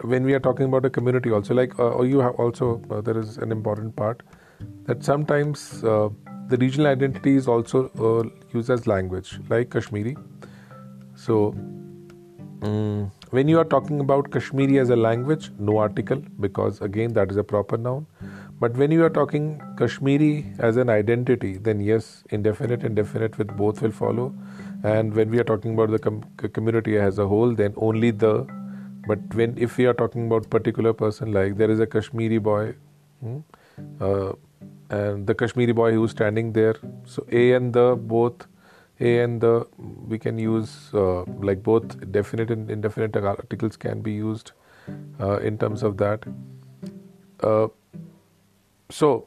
when 0.02 0.24
we 0.24 0.34
are 0.34 0.40
talking 0.40 0.66
about 0.68 0.86
a 0.86 0.90
community, 0.90 1.32
also 1.32 1.54
like 1.54 1.78
uh, 1.80 2.02
you 2.04 2.20
have 2.20 2.36
also 2.36 2.82
uh, 2.90 3.02
there 3.02 3.18
is 3.18 3.38
an 3.38 3.52
important 3.52 3.96
part 3.96 4.24
that 4.86 5.04
sometimes 5.04 5.84
uh, 5.84 6.10
the 6.48 6.58
regional 6.58 6.88
identity 6.88 7.36
is 7.36 7.48
also 7.48 7.90
uh, 8.00 8.30
used 8.54 8.70
as 8.70 8.88
language, 8.88 9.40
like 9.50 9.70
Kashmiri. 9.70 10.16
so 11.16 11.56
mm, 12.60 13.12
when 13.32 13.48
you 13.48 13.60
are 13.60 13.66
talking 13.66 14.00
about 14.00 14.32
kashmiri 14.32 14.80
as 14.80 14.90
a 14.90 14.96
language 14.96 15.46
no 15.60 15.78
article 15.78 16.22
because 16.40 16.82
again 16.82 17.14
that 17.14 17.32
is 17.32 17.38
a 17.38 17.44
proper 17.44 17.78
noun. 17.78 18.06
But 18.60 18.78
when 18.78 18.92
you 18.92 19.04
are 19.04 19.10
talking 19.10 19.62
kashmiri 19.78 20.46
as 20.60 20.78
an 20.78 20.90
identity 20.90 21.58
then 21.58 21.80
yes 21.80 22.24
indefinite 22.30 22.84
and 22.84 22.96
definite 22.96 23.38
with 23.38 23.56
both 23.58 23.82
will 23.82 23.92
follow. 23.92 24.34
And 24.84 25.14
when 25.14 25.30
we 25.30 25.40
are 25.40 25.44
talking 25.44 25.74
about 25.74 25.92
the 25.92 26.00
com- 26.00 26.24
community 26.54 26.98
as 26.98 27.20
a 27.20 27.28
whole 27.28 27.54
then 27.54 27.74
only 27.78 28.12
the. 28.12 28.48
But 29.08 29.36
when 29.36 29.58
if 29.58 29.78
we 29.78 29.86
are 29.86 29.94
talking 29.94 30.28
about 30.28 30.50
particular 30.50 30.94
person 30.94 31.32
like 31.32 31.58
there 31.58 31.72
is 31.72 31.80
a 31.80 31.88
kashmiri 31.88 32.38
boy 32.38 32.76
hmm, 33.22 33.40
uh, 34.00 34.34
and 34.91 35.27
the 35.27 35.35
kashmiri 35.35 35.73
boy 35.73 35.93
who's 35.93 36.11
standing 36.11 36.53
there 36.53 36.77
so 37.05 37.27
a 37.31 37.53
and 37.53 37.73
the 37.73 37.97
both 38.15 38.47
a 39.01 39.19
and 39.21 39.41
the 39.41 39.67
we 40.09 40.19
can 40.19 40.39
use 40.39 40.73
uh, 40.95 41.23
like 41.51 41.63
both 41.63 41.97
definite 42.13 42.51
and 42.51 42.71
indefinite 42.71 43.17
articles 43.17 43.77
can 43.77 44.03
be 44.03 44.13
used 44.13 44.53
uh, 45.21 45.39
in 45.39 45.57
terms 45.59 45.83
of 45.83 45.97
that 45.97 46.27
uh, 47.41 47.69
so 48.91 49.27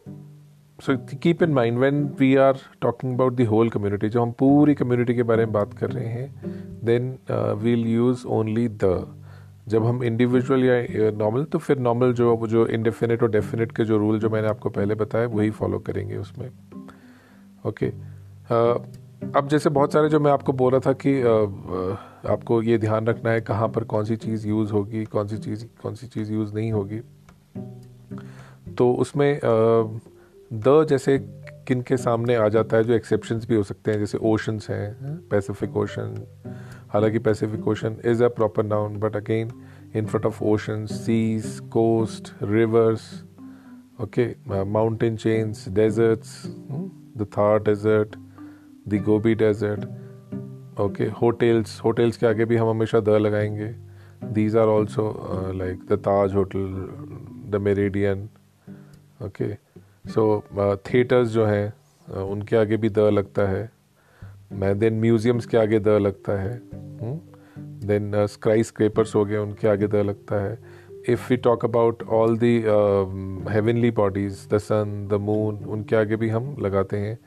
so 0.80 0.96
keep 1.24 1.44
in 1.44 1.52
mind 1.54 1.78
when 1.80 2.04
we 2.20 2.36
are 2.36 2.58
talking 2.82 3.14
about 3.14 3.34
the 3.34 3.42
whole 3.48 3.70
community 3.70 4.08
जो 4.10 4.22
हम 4.22 4.32
पूरी 4.40 4.74
community 4.76 5.16
के 5.16 5.24
बारे 5.24 5.46
में 5.46 5.54
बात 5.54 5.74
कर 5.78 5.92
रहे 5.92 6.08
हैं 6.08 6.80
then 6.86 7.18
we'll 7.62 7.86
use 7.88 8.26
only 8.38 8.68
the 8.84 8.90
जब 9.69 9.85
हम 9.85 10.03
इंडिविजुअल 10.05 10.65
या 10.65 11.11
नॉर्मल 11.11 11.45
तो 11.45 11.59
फिर 11.59 11.79
नॉर्मल 11.79 12.13
जो 12.13 12.47
जो 12.47 12.67
इंडेफिनेट 12.67 13.23
और 13.23 13.31
डेफिनेट 13.31 13.73
के 13.73 13.85
जो 13.85 13.99
रूल 13.99 14.19
जो 14.19 14.31
मैंने 14.31 14.49
आपको 14.49 14.71
पहले 14.71 14.95
बताया 14.95 15.27
वही 15.27 15.51
फॉलो 15.51 15.79
करेंगे 15.79 16.17
उसमें। 16.17 16.51
ओके 17.67 17.91
uh, 17.91 18.81
अब 19.37 19.49
जैसे 19.49 19.71
बहुत 19.71 19.93
सारे 19.93 20.09
जो 20.09 20.21
मैं 20.21 20.33
आपको 20.33 20.53
बोल 20.53 20.73
रहा 20.73 20.81
था 20.87 20.93
कि 20.93 21.21
uh, 21.23 22.31
आपको 22.31 22.63
ये 22.63 22.79
ध्यान 22.79 23.07
रखना 23.07 23.31
है 23.31 23.41
कहाँ 23.41 23.69
पर 23.69 23.85
कौन 23.85 24.05
सी 24.05 24.17
चीज़ 24.17 24.49
यूज़ 24.49 24.73
होगी 24.73 25.05
कौन 25.05 25.27
सी 25.27 25.39
चीज़ 25.39 25.65
कौन 25.83 25.95
सी 25.95 26.07
चीज़ 26.07 26.33
यूज़ 26.33 26.55
नहीं 26.55 26.73
होगी। 26.73 27.01
तो 28.79 28.93
उसमें 28.93 29.41
uh, 29.41 30.01
द 30.53 30.87
जैसे 30.89 31.19
किन 31.69 31.83
के 31.83 31.97
सामने 31.97 32.35
आ 32.35 32.49
जाता 32.49 32.77
है 32.77 32.85
जो 32.85 32.93
एक्सेप्शंस 32.93 33.47
भी 33.49 33.55
हो 33.55 33.63
सकते 33.63 33.91
हैं 33.91 33.99
जैसे 33.99 34.19
ओशंस 34.19 34.71
हैं 34.71 35.17
पैसिफिक 35.31 35.77
ओशन 35.77 36.27
हालाँकि 36.93 37.19
Pacific 37.19 37.69
Ocean 37.69 37.97
is 38.05 38.25
a 38.25 38.29
proper 38.29 38.65
noun 38.65 38.97
but 38.97 39.17
again 39.17 39.51
in 39.97 40.07
front 40.07 40.27
of 40.27 40.43
ocean 40.45 40.87
seas 40.87 41.59
coast 41.73 42.33
rivers 42.43 43.25
okay 44.03 44.27
mountain 44.65 45.17
chains 45.17 45.69
deserts 45.69 46.43
the 47.17 47.27
Thar 47.37 47.59
desert 47.63 48.17
the 48.89 49.03
Gobi 49.07 49.35
desert 49.35 50.81
okay 50.81 51.05
hotels 51.23 51.81
hotels 51.85 52.17
के 52.17 52.27
आगे 52.27 52.45
भी 52.45 52.57
हम 52.57 52.69
हमेशा 52.69 53.01
the 53.01 53.09
लगाएँगे। 53.09 53.75
These 54.25 54.57
are 54.57 54.69
also 54.69 55.11
like 55.55 55.87
the 55.91 55.99
Taj 55.99 56.35
hotel 56.35 56.67
the 57.51 57.61
Meridien 57.63 58.29
okay 59.23 59.55
so 60.11 60.43
theatres 60.77 61.29
जो 61.29 61.45
हैं 61.47 61.73
uh, 62.09 62.17
उनके 62.17 62.57
आगे 62.57 62.77
भी 62.77 62.89
द 62.89 62.99
लगता 62.99 63.43
है। 63.43 63.71
देन 64.51 65.01
म्यूज़ियम्स 65.01 65.47
के 65.47 65.57
आगे 65.59 65.79
द 65.81 65.99
लगता 66.01 66.41
है 66.41 66.61
देन 67.87 68.27
स्क्राई 68.27 68.63
स्क्रेपर्स 68.63 69.15
हो 69.15 69.25
गए, 69.25 69.37
उनके 69.37 69.69
आगे 69.69 69.87
द 69.87 69.97
लगता 69.97 70.43
है। 70.43 70.59
If 71.09 71.29
we 71.29 71.37
talk 71.39 71.65
about 71.65 72.03
all 72.13 72.37
the 72.39 72.57
heavenly 73.53 73.91
bodies 73.91 74.47
the 74.51 74.59
sun 74.59 75.07
the 75.11 75.21
moon 75.23 75.57
उनके 75.67 75.97
आगे 75.97 76.17
भी 76.17 76.29
हम 76.29 76.57
लगाते 76.61 76.97
हैं। 76.97 77.19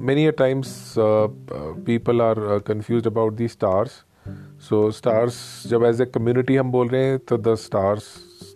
Many 0.00 0.26
a 0.26 0.30
times 0.38 0.94
people 0.98 2.20
are 2.22 2.58
confuse 2.66 3.06
about 3.08 3.34
the 3.34 3.48
stars 3.48 4.02
so 4.68 4.90
stars 4.90 5.36
जब 5.68 5.84
एज 5.84 6.00
ए 6.00 6.04
कम्युनिटी 6.04 6.56
हम 6.56 6.70
बोल 6.72 6.88
रहे 6.88 7.04
हैं 7.04 7.18
तो 7.18 7.38
द 7.38 7.54
स्टार्स 7.56 8.04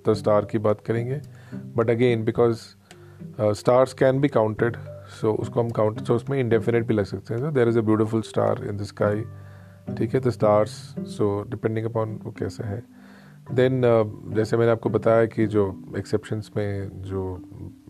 द 0.09 0.15
स्टार 0.15 0.45
की 0.45 0.59
बात 0.59 0.81
करेंगे। 0.81 1.21
But 1.77 1.91
again 1.91 2.25
because 2.25 2.63
stars 3.57 3.93
can 3.93 4.21
be 4.21 4.29
counted 4.29 4.77
so 5.21 5.33
उसको 5.33 5.61
हम 5.61 5.71
काउंट 5.71 6.01
सो 6.01 6.15
उसमें 6.15 6.39
इंडेफिनेट 6.41 6.87
भी 6.87 6.95
लग 6.95 7.05
सकते 7.05 7.35
हैं। 7.35 7.53
There 7.53 7.69
is 7.69 7.79
a 7.79 7.83
beautiful 7.83 8.23
star 8.23 8.65
in 8.69 8.77
the 8.77 8.83
sky 8.83 9.25
ठीक 9.99 10.15
है 10.15 10.21
the 10.21 10.31
stars 10.31 10.71
so 11.17 11.43
depending 11.49 11.87
upon 11.87 12.19
वो 12.25 12.31
कैसे 12.31 12.65
है। 12.65 12.83
देन 13.53 13.81
uh, 13.81 14.35
जैसे 14.37 14.57
मैंने 14.57 14.73
आपको 14.73 14.91
बताया 14.91 15.25
कि 15.27 15.47
जो 15.47 15.63
एक्सेप्शंस 15.99 16.51
में 16.57 17.03
जो 17.03 17.23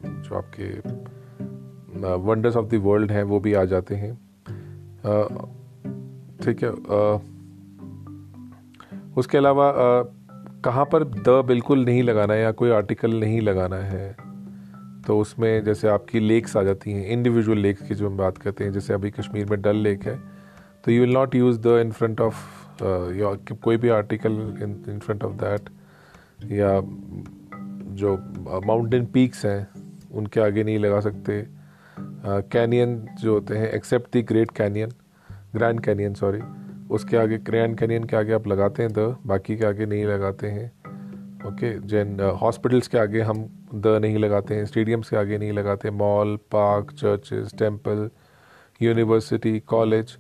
जो 0.05 0.37
आपके 0.37 0.69
वंडर्स 2.17 2.57
ऑफ़ 2.57 2.67
द 2.67 2.75
वर्ल्ड 2.75 3.13
हैं 3.13 3.23
वो 3.23 3.41
भी 3.41 3.55
आ 3.55 3.65
जाते 3.65 3.95
हैं। 3.95 4.13
Uh, 5.01 5.49
ठीक 6.45 6.63
है 6.63 6.71
uh, 6.71 7.19
उसके 9.19 9.39
अलावा 9.39 9.69
uh, 9.73 10.09
कहाँ 10.65 10.85
पर 10.85 11.05
द 11.05 11.43
बिल्कुल 11.47 11.85
नहीं 11.85 12.03
लगाना 12.03 12.35
है 12.35 12.43
या 12.43 12.53
कोई 12.53 12.71
आर्टिकल 12.71 13.21
नहीं 13.21 13.41
लगाना 13.41 13.77
है? 13.77 14.30
तो 15.07 15.19
उसमें 15.19 15.65
जैसे 15.65 15.89
आपकी 15.89 16.21
लेक्स 16.21 16.57
आ 16.57 16.63
जाती 16.63 16.93
हैं 16.93 17.07
इंडिविजुअल 17.07 17.59
लेक्स 17.59 17.89
की 17.89 17.95
जो 17.95 18.09
हम 18.09 18.17
बात 18.17 18.39
करते 18.39 18.65
हैं 18.65 18.73
जैसे 18.73 18.95
अभी 18.95 19.11
कश्मीर 19.11 19.47
में 19.47 19.61
डल 19.63 19.77
लेक 19.77 20.03
है 20.03 20.17
तो 20.85 20.93
you 20.93 21.01
will 21.01 21.15
not 21.15 21.35
use 21.35 21.61
the 21.61 21.67
in 21.67 21.91
front 21.91 22.21
of 22.21 22.37
कोई 23.65 23.77
भी 23.77 23.89
article 23.89 24.33
in 24.63 24.85
in 24.89 24.99
front 24.99 25.25
of 25.25 25.33
that 25.33 25.69
या 26.53 26.81
जो 27.93 28.17
माउंटेन 28.67 29.05
uh, 29.05 29.13
पीक्स 29.13 29.45
हैं 29.47 29.69
उनके 30.11 30.41
आगे 30.41 30.65
नहीं 30.65 30.79
लगा 30.79 31.01
सकते। 31.01 31.47
कैनियन 32.27 33.01
uh, 33.01 33.23
जो 33.23 33.35
होते 33.35 33.57
हैं 33.57 33.71
except 33.71 34.17
the 34.17 34.25
Great 34.29 34.51
Canyon 34.51 34.93
Grand 35.57 35.81
Canyon 35.81 36.15
sorry 36.15 36.41
उसके 36.91 37.17
आगे 37.17 37.39
ग्रैंड 37.39 37.79
कैनियन 37.79 38.05
के 38.05 38.17
आगे 38.17 38.33
आप 38.33 38.47
लगाते 38.49 38.83
हैं 38.83 38.93
द 38.93 39.17
बाकी 39.27 39.57
के 39.57 39.65
आगे 39.65 39.87
नहीं 39.87 40.05
लगाते 40.05 40.47
हैं। 40.47 40.67
ओके 41.49 41.79
जैन 41.81 42.21
हॉस्पिटल्स 42.43 42.89
के 42.89 42.99
आगे 42.99 43.21
हम 43.21 43.60
द 43.75 43.99
नहीं 44.03 44.19
लगाते 44.19 44.55
हैं 44.55 44.65
स्टेडियम्स 44.67 45.11
के 45.11 45.17
आगे 45.17 45.39
नहीं 45.39 45.53
लगाते 45.53 45.91
mall 45.97 46.37
park 46.53 46.93
churches 46.93 47.55
temple 47.59 48.09
university 48.81 49.59
college 49.69 50.17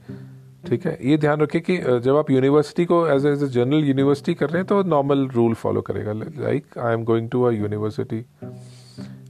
ठीक 0.66 0.86
है? 0.86 0.96
ये 1.02 1.16
ध्यान 1.18 1.40
रखें 1.40 1.60
कि 1.60 1.76
जब 1.76 2.16
आप 2.16 2.30
यूनिवर्सिटी 2.30 2.84
को 2.84 3.06
as 3.08 3.26
as 3.26 3.42
a 3.42 3.46
general 3.48 3.84
university 3.84 4.34
कर 4.34 4.50
रहे 4.50 4.58
हैं 4.58 4.66
तो 4.66 4.82
नॉर्मल 4.88 5.26
रूल 5.34 5.54
फॉलो 5.54 5.80
करेगा। 5.82 6.12
Like 6.12 6.78
I 6.78 6.94
am 6.94 7.04
going 7.04 7.30
to 7.30 7.42
a 7.42 7.50
university 7.52 8.24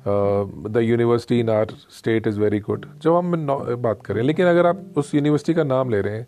the 0.06 0.80
university 0.82 1.38
in 1.40 1.50
our 1.50 1.74
state 1.90 2.26
is 2.26 2.40
very 2.40 2.60
good 2.60 2.86
जब 3.02 3.14
हम 3.14 3.46
बात 3.82 4.02
करें, 4.06 4.22
लेकिन 4.22 4.46
अगर 4.46 4.66
आप 4.66 4.94
उस 4.96 5.14
यूनिवर्सिटी 5.14 5.54
का 5.54 5.64
नाम 5.64 5.90
ले 5.90 6.00
रहे 6.00 6.16
हैं, 6.16 6.26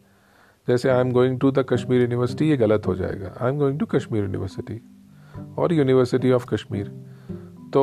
जैसे 0.69 0.89
I 0.91 1.01
am 1.01 1.13
going 1.13 1.39
to 1.41 1.51
the 1.51 1.65
Kashmir 1.69 2.01
university 2.01 2.49
ये 2.51 2.57
गलत 2.57 2.87
हो 2.87 2.95
जाएगा। 2.95 3.35
I 3.41 3.51
am 3.51 3.59
going 3.59 3.79
to 3.79 3.87
Kashmir 3.89 4.23
university 4.23 4.81
और 5.59 5.73
यूनिवर्सिटी 5.73 6.33
ऑफ़ 6.33 6.47
कश्मीर 6.47 6.91
तो 7.73 7.83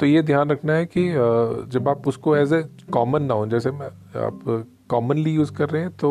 तो 0.00 0.06
ये 0.06 0.22
ध्यान 0.22 0.50
रखना 0.50 0.72
है 0.72 0.86
कि 0.86 1.08
जब 1.72 1.88
आप 1.88 2.08
उसको 2.08 2.36
एज 2.36 2.52
ए 2.52 2.62
कॉमन 2.92 3.22
नाउन 3.22 3.50
जैसे 3.50 3.68
आप 3.68 4.40
कॉमनली 4.90 5.34
यूज़ 5.34 5.52
कर 5.52 5.68
रहे 5.68 5.82
हैं 5.82 5.90
तो 5.96 6.10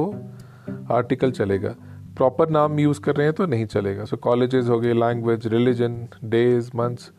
आर्टिकल 0.92 1.32
चलेगा। 1.32 1.76
प्रॉपर 2.18 2.50
नाम 2.50 2.80
यूज़ 2.80 3.00
कर 3.02 3.16
रहे 3.16 3.28
हैं 3.28 3.36
तो 3.36 3.46
नहीं 3.46 3.66
चलेगा। 3.66 4.06
सो 4.06 4.18
कॉलेजेस 4.18 4.70
हो 4.70 4.80
गए 4.80 4.94
लैंग्वेज 4.94 5.48
रिलीजन 5.48 6.08
डेज़ 6.24 6.70
मंथ्स 6.76 7.12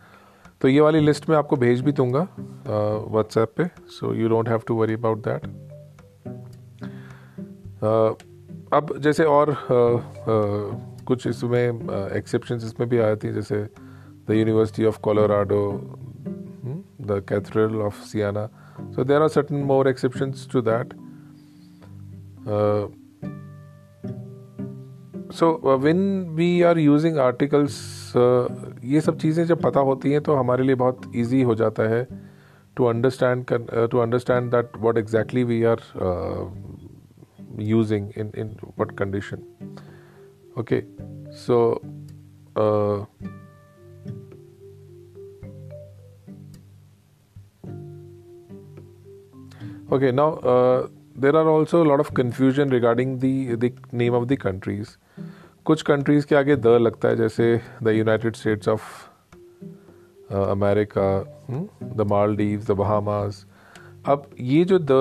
तो 0.60 0.68
ये 0.68 0.80
वाली 0.80 1.00
लिस्ट 1.00 1.28
में 1.28 1.36
आपको 1.36 1.56
भेज 1.56 1.80
भी 1.80 1.92
दूँगा 1.92 2.26
व्हाट्सएप 3.10 3.52
पे। 3.56 3.64
So 3.88 4.14
you 4.14 4.28
don't 4.28 4.48
have 4.48 4.62
to 4.66 4.74
worry 4.74 4.94
about 4.94 5.18
that 5.28 5.46
अब 8.74 8.94
जैसे 8.98 9.24
और 9.24 9.50
uh, 9.50 9.98
uh, 10.22 11.04
कुछ 11.06 11.26
इसमें 11.26 11.68
एक्सेप्शन 12.16 12.58
uh, 12.58 12.64
इसमें 12.64 12.88
भी 12.88 12.98
आती 12.98 13.26
हैं 13.26 13.34
जैसे 13.34 13.87
the 14.28 14.34
university 14.34 14.84
of 14.84 14.98
Colorado 15.02 15.60
the 17.02 17.22
cathedral 17.28 17.76
of 17.82 18.02
Siena 18.04 18.46
so 18.96 19.04
there 19.04 19.22
are 19.22 19.28
certain 19.28 19.62
more 19.66 19.88
exceptions 19.88 20.48
to 20.52 20.60
that 20.62 20.94
so 25.34 25.76
when 25.78 26.00
we 26.36 26.50
are 26.62 26.78
using 26.78 27.18
articles 27.18 27.80
ये 28.84 29.00
सब 29.00 29.18
चीज़ें 29.18 29.44
जब 29.46 29.62
पता 29.62 29.80
होती 29.90 30.12
हैं 30.12 30.20
तो 30.22 30.34
हमारे 30.34 30.64
लिए 30.64 30.74
बहुत 30.76 31.10
ईजी 31.16 31.42
हो 31.42 31.54
जाता 31.54 31.88
है 31.90 32.06
to 32.76 32.84
understand 32.84 33.44
to 33.90 33.98
understand 33.98 34.50
that 34.50 34.76
what 34.78 34.98
exactly 34.98 35.44
we 35.44 35.62
are 35.64 35.82
using 37.64 38.10
in 38.16 38.32
in 38.38 38.56
what 38.78 38.96
condition 38.98 39.42
okay. 40.56 40.86
So 41.30 41.80
okay 49.88 50.12
now 50.12 50.34
uh, 50.44 50.86
there 51.16 51.34
are 51.34 51.48
also 51.48 51.82
a 51.82 51.86
lot 51.86 52.00
of 52.00 52.12
confusion 52.14 52.68
regarding 52.68 53.18
the 53.18 53.56
the 53.56 53.72
name 53.92 54.14
of 54.14 54.28
the 54.28 54.36
countries. 54.38 54.96
कुछ 55.66 55.82
countries 55.82 56.26
के 56.26 56.34
आगे 56.36 56.56
the 56.56 56.66
लगता 56.80 57.08
है 57.08 57.16
जैसे 57.16 57.46
the 57.82 57.88
United 57.88 58.36
States 58.36 58.68
of 58.68 58.84
America 60.32 61.08
the 61.96 62.06
Maldives 62.10 62.66
the 62.66 62.76
Bahamas 62.78 63.44
अब 64.06 64.30
ये 64.40 64.64
जो 64.64 64.78
the 64.82 65.00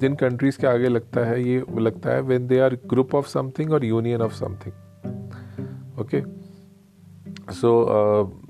Jin 0.00 0.14
countries 0.14 0.58
के 0.60 0.66
आगे 0.66 0.88
लगता 0.88 1.24
है 1.26 1.42
ये 1.42 1.64
लगता 1.80 2.14
है 2.14 2.22
when 2.22 2.46
they 2.46 2.60
are 2.60 2.76
group 2.86 3.14
of 3.14 3.28
something 3.28 3.72
और 3.72 3.84
union 3.84 4.22
of 4.22 4.34
something 4.34 5.98
okay 6.00 6.22
so 7.54 7.72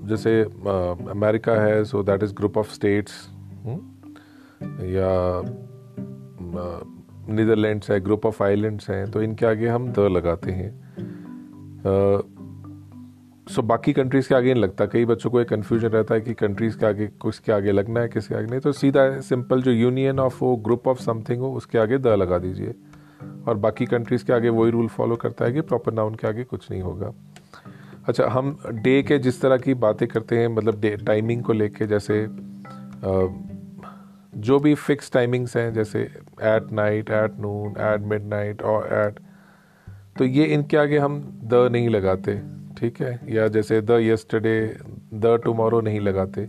जैसे 0.03 0.41
अमेरिका 0.41 1.51
uh, 1.51 1.59
है 1.59 1.83
so 1.85 2.03
that 2.03 2.23
is 2.23 2.33
group 2.35 2.57
of 2.57 2.73
states 2.73 3.27
या 4.63 5.41
नीदरलैंड्स 7.29 7.91
है 7.91 7.99
ग्रुप 7.99 8.25
ऑफ़ 8.25 8.43
आइलैंड्स 8.43 8.89
हैं 8.89 9.11
तो 9.11 9.21
इनके 9.21 9.45
आगे 9.45 9.67
हम 9.67 9.91
द 9.91 9.99
लगाते 9.99 10.51
हैं। 10.51 10.71
सो 13.47 13.61
बाकी 13.61 13.93
कंट्रीज़ 13.93 14.27
के 14.29 14.35
आगे 14.35 14.53
नहीं 14.53 14.63
लगता। 14.63 14.85
कई 14.85 15.05
बच्चों 15.05 15.29
को 15.29 15.41
एक 15.41 15.49
कन्फ्यूज़न 15.49 15.87
रहता 15.87 16.15
है 16.15 16.21
कि 16.21 16.33
कंट्रीज़ 16.33 16.77
के 16.77 16.85
आगे, 16.85 17.07
किसके 17.07 17.51
आगे 17.51 17.71
लगना 17.71 17.99
है, 17.99 18.07
किसके 18.07 18.35
आगे 18.35 18.47
नहीं। 18.47 18.59
तो 18.59 18.71
सीधा 18.71 19.19
सिंपल 19.19 19.61
जो 19.61 19.71
यूनियन 19.71 20.19
ऑफ़ 20.19 20.43
वो 20.43 20.55
ग्रुप 20.55 20.87
ऑफ़ 20.87 20.99
समथिंग 20.99 21.41
हो, 21.41 21.53
उसके 21.53 21.77
आगे 21.77 21.97
द 21.97 22.07
लगा 22.07 22.37
दीजिए। 22.37 22.73
और 23.47 23.57
बाकी 23.57 23.85
कंट्रीज़ 23.85 24.25
के 24.25 24.33
आगे 24.33 24.49
वही 24.49 24.71
रूल 24.71 24.87
फॉलो 24.87 25.15
करता 25.15 25.45
है 25.45 25.51
कि 25.51 25.61
प्रॉपर 25.61 25.93
नाउन 25.93 26.15
के 26.15 26.27
आगे 26.27 26.43
कुछ 26.43 26.71
नहीं 26.71 26.81
होगा। 26.81 27.13
अच्छा 28.07 28.27
हम 28.27 28.57
डे 28.69 29.03
के 29.03 29.17
जिस 29.19 29.41
तरह 29.41 29.57
की 29.57 29.73
बातें 29.73 30.07
करते 30.07 30.37
हैं 30.37 30.47
मतलब 30.47 30.79
डे 30.79 30.95
टाइमिंग 30.97 31.43
को 31.43 31.53
लेके, 31.53 31.87
जैसे 31.87 32.27
जो 34.33 34.59
भी 34.59 34.73
फिक्स 34.75 35.11
टाइमिंग्स 35.11 35.55
हैं, 35.57 35.71
जैसे 35.73 36.01
at 36.01 36.71
night 36.71 37.09
at 37.11 37.39
noon 37.39 37.71
at 37.81 38.01
midnight 38.29 38.61
और 38.63 38.87
एट 38.95 39.19
तो 40.17 40.25
ये 40.25 40.45
इनके 40.45 40.77
आगे 40.77 40.97
हम 40.97 41.19
द 41.43 41.67
नहीं 41.71 41.89
लगाते, 41.89 42.35
ठीक 42.77 43.01
है 43.01 43.19
या 43.29 43.47
जैसे 43.47 43.81
द 43.81 43.99
यस्टरडे 44.01 44.57
द 45.15 45.39
टुमारो 45.43 45.81
नहीं 45.81 45.99
लगाते, 45.99 46.45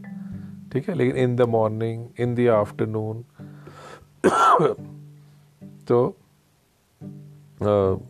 ठीक 0.73 0.89
है 0.89 0.95
लेकिन 0.95 1.17
in 1.17 1.37
the 1.37 1.43
morning 1.51 2.07
in 2.21 2.35
the 2.35 2.49
afternoon 2.51 3.25
तो 5.89 6.17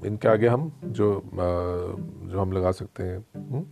इनके 0.07 0.29
आगे 0.29 0.49
हम 0.49 0.73
जो 0.85 1.23
जो 1.25 2.41
हम 2.41 2.53
लगा 2.53 2.71
सकते 2.73 3.03
हैं 3.03 3.25
हुँ? 3.51 3.65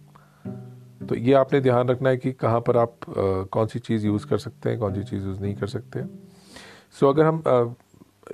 तो 1.08 1.14
ये 1.14 1.32
आपने 1.32 1.60
ध्यान 1.60 1.88
रखना 1.88 2.08
है 2.08 2.16
कि 2.16 2.32
कहाँ 2.32 2.60
पर 2.60 2.76
आप 2.76 2.90
आ, 2.90 3.12
कौन 3.42 3.66
सी 3.66 3.78
चीज़ 3.78 4.06
यूज़ 4.06 4.26
कर 4.26 4.38
सकते 4.38 4.70
हैं 4.70 4.78
कौन 4.78 4.94
सी 4.94 5.02
चीज़ 5.02 5.24
यूज़ 5.24 5.40
नहीं 5.40 5.54
कर 5.54 5.66
सकते 5.66 6.02
सो 6.02 7.06
so, 7.06 7.12
अगर 7.14 7.24
हम 7.24 7.74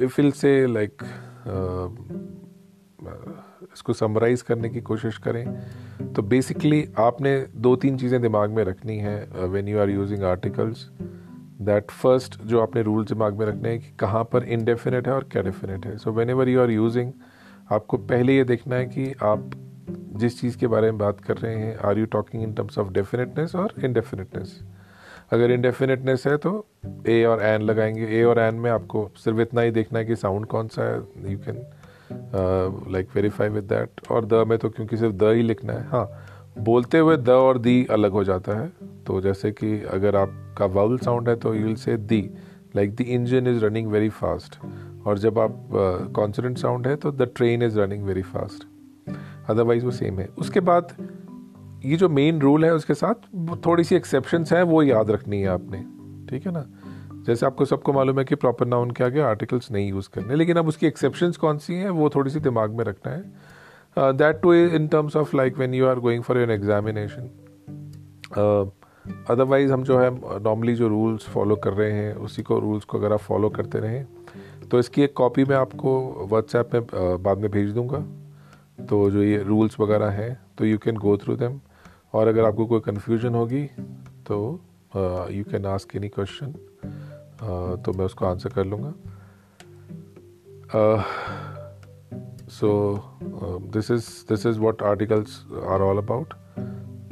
फिल 0.09 0.33
से 0.33 0.67
लाइक 0.67 1.03
इसको 3.73 3.93
समराइज 3.93 4.43
करने 4.43 4.69
की 4.69 4.81
कोशिश 4.81 5.19
करें 5.19 5.47
तो 6.12 6.23
बेसिकली 6.23 6.89
आपने 6.99 7.47
दो 7.57 7.77
तीन 7.77 7.99
चीज़ें 7.99 8.21
दिमाग 8.23 8.51
में 8.51 8.64
रखनी 8.64 8.97
है 8.99 9.29
when 9.35 9.69
you 9.69 9.79
are 9.79 9.91
using 9.91 10.23
articles 10.23 10.89
that 11.61 11.91
first 11.91 12.43
जो 12.43 12.61
आपने 12.61 12.83
रूल 12.83 13.05
दिमाग 13.05 13.39
में 13.39 13.47
रखने 13.47 13.69
हैं 13.69 13.81
कि 13.81 13.91
कहाँ 14.01 14.25
पर 14.25 14.45
इनडेफिनेट 14.45 15.09
है 15.09 15.14
और 15.14 15.25
क्या 15.25 15.43
डेफिनेट 15.43 15.87
है। 15.87 15.97
So 15.99 16.12
whenever 16.31 16.49
you 16.49 16.61
are 16.61 16.71
using 16.71 17.12
आपको 17.73 17.97
पहले 17.97 18.37
ये 18.37 18.45
देखना 18.45 18.77
है 18.77 18.87
कि 18.87 19.12
आप 19.23 19.51
जिस 19.89 20.41
चीज़ 20.41 20.57
के 20.59 20.66
बारे 20.66 20.91
में 20.91 20.99
बात 20.99 21.20
कर 21.20 21.37
रहे 21.37 21.57
हैं 21.57 21.76
are 21.78 21.99
you 21.99 22.07
talking 22.07 22.43
in 22.43 22.53
terms 22.53 22.78
of 22.78 22.93
definiteness 22.93 23.55
और 23.55 23.72
इनडेफिनेटनेस 23.84 24.61
अगर 25.32 25.51
इनडेफिनेटनेस 25.51 26.26
है 26.26 26.37
तो 26.37 26.66
ए 27.07 27.24
और 27.24 27.43
एन 27.43 27.62
लगाएँगे। 27.62 28.07
ए 28.18 28.22
और 28.22 28.39
एन 28.39 28.55
में 28.55 28.70
आपको 28.70 29.11
सिर्फ़ 29.16 29.41
इतना 29.41 29.61
ही 29.61 29.70
देखना 29.70 29.99
है 29.99 30.05
कि 30.05 30.16
साउंड 30.16 30.47
कौन 30.47 30.68
सा 30.68 30.82
है। 30.82 31.32
You 31.32 31.39
can 31.39 31.64
like 32.93 33.09
verify 33.14 33.49
with 33.49 33.64
that 33.64 34.01
और 34.11 34.24
द 34.24 34.45
में 34.49 34.59
तो 34.59 34.70
क्योंकि 34.70 34.97
सिर्फ़ 34.97 35.14
द 35.14 35.32
ही 35.34 35.43
लिखना 35.43 35.72
है। 35.72 35.89
हाँ 35.89 36.09
बोलते 36.59 36.99
हुए 36.99 37.16
द 37.16 37.28
और 37.28 37.59
दी 37.59 37.87
अलग 37.91 38.12
हो 38.12 38.24
जाता 38.24 38.59
है। 38.61 38.70
तो 39.07 39.20
जैसे 39.20 39.51
कि 39.53 39.80
अगर 39.82 40.16
आपका 40.16 40.66
वाउल 40.66 40.99
साउंड 40.99 41.28
है 41.28 41.37
तो 41.37 41.55
you 41.55 41.64
will 41.64 41.74
say 41.74 41.97
the. 41.97 42.30
Like 42.76 42.95
the 42.97 43.01
engine 43.01 43.47
is 43.47 43.64
running 43.64 43.89
very 43.89 44.09
fast 44.09 44.59
और 45.07 45.18
जब 45.18 45.39
आप 45.39 45.68
कॉन्सोनेंट 46.16 46.57
uh, 46.57 46.62
साउंड 46.62 46.87
है 46.87 46.97
तो 46.97 47.12
the 47.12 47.30
train 47.37 47.62
is 47.62 47.78
running 47.80 48.05
very 48.05 48.22
fast 48.22 48.64
otherwise 49.49 49.84
वो 49.84 49.90
सेम 49.90 50.18
है। 50.18 50.28
उसके 50.38 50.61
बाद 50.61 50.92
ये 51.84 51.97
जो 51.97 52.09
मेन 52.09 52.40
रूल 52.40 52.64
है 52.64 52.74
उसके 52.74 52.94
साथ 52.94 53.14
थोड़ी 53.66 53.84
सी 53.84 53.97
एक्सेप्शंस 53.97 54.53
हैं 54.53 54.62
वो 54.62 54.82
याद 54.82 55.11
रखनी 55.11 55.40
है 55.40 55.49
आपने। 55.49 55.78
ठीक 56.30 56.47
है 56.47 56.53
ना? 56.53 56.64
जैसे 57.26 57.47
आपको 57.47 57.64
सबको 57.64 57.92
मालूम 57.92 58.18
है 58.18 58.24
कि 58.24 58.34
प्रॉपर 58.34 58.66
नाउन 58.66 58.90
के 58.90 59.05
आगे 59.05 59.20
आर्टिकल्स 59.20 59.70
नहीं 59.72 59.88
यूज़ 59.90 60.09
करने। 60.14 60.34
लेकिन 60.34 60.57
अब 60.57 60.68
उसकी 60.68 60.86
एक्सेप्शंस 60.86 61.36
कौन 61.36 61.59
सी 61.59 61.74
हैं 61.74 61.90
वो 61.90 62.09
थोड़ी 62.11 62.30
सी 62.30 62.40
दिमाग 62.40 62.70
में 62.70 62.84
रखना 62.84 63.12
है। 63.12 64.12
That 64.12 64.40
too 64.40 64.53
in 64.55 64.88
terms 64.88 65.16
of 65.16 65.36
like 65.36 65.57
when 65.59 65.74
you 65.74 65.86
are 65.86 65.99
going 65.99 66.22
for 66.22 66.38
an 66.38 66.51
examination 66.51 67.30
otherwise 69.30 69.72
हम 69.72 69.82
जो 69.82 69.99
है 69.99 70.11
नॉर्मली 70.42 70.74
जो 70.74 70.88
रूल्स 70.88 71.28
फॉलो 71.28 71.57
कर 71.57 71.72
रहे 71.72 71.92
हैं 71.92 72.14
उसी 72.14 72.42
को 72.42 72.59
रूल्स 72.59 72.84
को 72.84 72.99
अगर 72.99 73.12
आप 73.12 73.18
फॉलो 73.18 73.49
करते 73.49 73.78
रहें 73.78 74.07
तो 74.70 74.78
इसकी 74.78 75.03
एक 75.03 75.12
कॉपी 75.16 75.44
मैं 75.44 75.57
आपको 75.57 75.92
व्हाट्सएप 76.30 76.70
में 76.74 76.80
uh, 76.80 77.20
बाद 77.20 77.38
में 77.38 77.51
भेज 77.51 77.70
दूँगा। 77.70 78.05
तो 78.79 79.11
जो 79.11 79.22
ये 79.22 79.43
रूल्स 79.43 79.79
वगैरह 79.81 80.11
हैं 80.11 80.33
तो 80.59 80.64
you 80.64 80.79
can 80.79 80.97
go 80.99 81.16
through 81.16 81.37
them 81.37 81.61
और 82.14 82.29
अगर 82.29 82.45
आपको 82.45 82.66
कोई 82.66 82.81
कन्फ्यूज़न 82.81 83.35
होगी 83.35 83.64
तो 84.27 84.39
you 85.33 85.45
can 85.51 85.66
ask 85.66 85.97
any 85.97 86.09
question 86.09 86.53
तो 87.85 87.93
मैं 87.93 88.05
उसको 88.05 88.27
आंसर 88.27 88.53
कर 88.53 88.64
लूँगा. 88.64 88.93
So 92.51 92.68
this 93.72 93.91
is 93.91 94.09
this 94.29 94.47
is 94.47 94.61
what 94.61 94.83
articles 94.83 95.45
are 95.64 95.81
all 95.83 95.99
about 95.99 96.35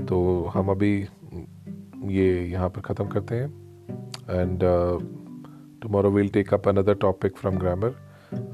तो 0.08 0.20
हम 0.54 0.68
अभी 0.70 0.92
ये 2.14 2.46
यहाँ 2.46 2.68
पर 2.68 2.80
ख़त्म 2.80 3.06
करते 3.08 3.34
हैं. 3.34 3.48
And 4.30 4.60
tomorrow 5.82 6.10
will 6.10 6.28
take 6.28 6.54
up 6.54 6.68
another 6.68 6.94
topic 7.00 7.36
from 7.36 7.58
grammar 7.58 7.94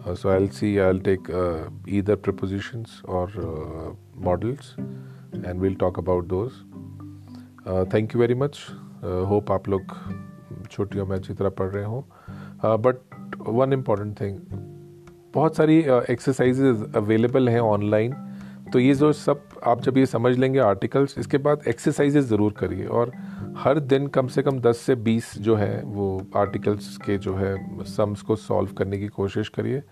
Uh, 0.06 0.14
so 0.14 0.30
I'll 0.30 0.48
see, 0.48 0.80
I'll 0.80 0.98
take 0.98 1.28
uh, 1.28 1.68
either 1.86 2.16
prepositions 2.16 3.02
or 3.04 3.24
uh, 3.38 3.92
models 4.16 4.74
and 5.44 5.60
we'll 5.60 5.74
talk 5.84 5.98
about 5.98 6.28
those. 6.28 6.52
Thank 7.94 8.14
you 8.14 8.20
very 8.20 8.34
much 8.34 8.58
hope 9.30 9.50
आप 9.52 9.68
लोग 9.68 9.92
छुट्टियों 10.70 11.06
में 11.06 11.14
अच्छी 11.16 11.34
तरह 11.34 11.48
पढ़ 11.58 11.68
रहे 11.70 11.84
हो. 11.84 12.04
But 12.64 12.96
one 13.48 13.72
important 13.72 14.20
thing 14.20 14.38
बहुत 15.34 15.56
सारी 15.56 15.78
एक्सरसाइजेज 16.10 16.84
अवेलेबल 16.96 17.48
हैं 17.48 17.60
ऑनलाइन 17.60 18.12
तो 18.72 18.78
ये 18.78 18.94
जो 18.94 19.12
सब 19.12 19.42
आप 19.66 19.82
जब 19.82 19.98
ये 19.98 20.06
समझ 20.06 20.36
लेंगे 20.38 20.58
आर्टिकल्स 20.58 21.18
इसके 21.18 21.38
बाद 21.46 21.68
एक्सरसाइजेज 21.68 22.24
ज़रूर 22.24 22.52
करिए. 22.58 22.86
और 22.86 23.12
हर 23.56 23.78
दिन 23.80 24.06
कम 24.06 24.26
से 24.28 24.42
कम 24.42 24.58
10 24.60 24.78
से 24.78 24.94
20 24.96 25.36
जो 25.38 25.54
है 25.56 25.82
वो 25.84 26.26
आर्टिकल्स 26.36 26.96
के 26.96 27.16
जो 27.18 27.34
है 27.34 27.84
सम्स 27.86 28.22
को 28.22 28.36
सॉल्व 28.36 28.72
करने 28.78 28.98
की 28.98 29.06
कोशिश 29.08 29.48
करिए। 29.48 29.82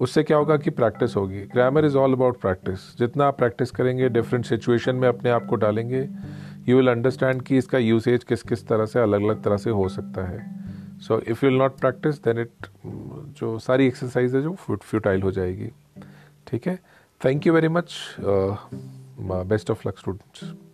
उससे 0.00 0.22
क्या 0.22 0.36
होगा 0.36 0.56
कि 0.56 0.70
प्रैक्टिस 0.70 1.16
होगी। 1.16 1.40
Grammar 1.44 1.84
is 1.84 1.96
all 1.96 2.12
about 2.12 2.40
practice 2.40 2.96
जितना 2.98 3.26
आप 3.26 3.38
प्रैक्टिस 3.38 3.70
करेंगे 3.70 4.08
डिफरेंट 4.08 4.44
सिचुएशन 4.46 4.96
में 4.96 5.08
अपने 5.08 5.30
आप 5.30 5.46
को 5.46 5.56
डालेंगे 5.56 6.08
यू 6.68 6.76
विल 6.76 6.90
अंडरस्टैंड 6.90 7.42
कि 7.42 7.58
इसका 7.58 7.78
यूसेज 7.78 8.24
किस 8.24 8.42
किस 8.42 8.66
तरह 8.68 8.86
से 8.86 9.00
अलग 9.00 9.22
अलग 9.22 9.42
तरह 9.42 9.56
से 9.56 9.70
हो 9.70 9.88
सकता 9.88 10.24
है। 10.28 10.98
So 11.00 11.18
if 11.20 11.44
you 11.44 11.50
will 11.50 11.58
not 11.58 11.78
practice 11.80 12.22
then 12.24 12.38
it 12.38 12.66
जो 13.38 13.58
सारी 13.58 13.86
एक्सरसाइज 13.86 14.34
है, 14.34 14.42
जो 14.42 14.54
फ्यूटाइल 14.54 15.22
हो 15.22 15.32
जाएगी। 15.32 15.70
ठीक 16.46 16.66
है? 16.66 16.78
Thank 17.20 17.46
you 17.46 17.52
very 17.52 17.68
much 17.70 18.16
best 19.20 19.70
of 19.70 19.88
luck 19.88 19.98
students 19.98 20.69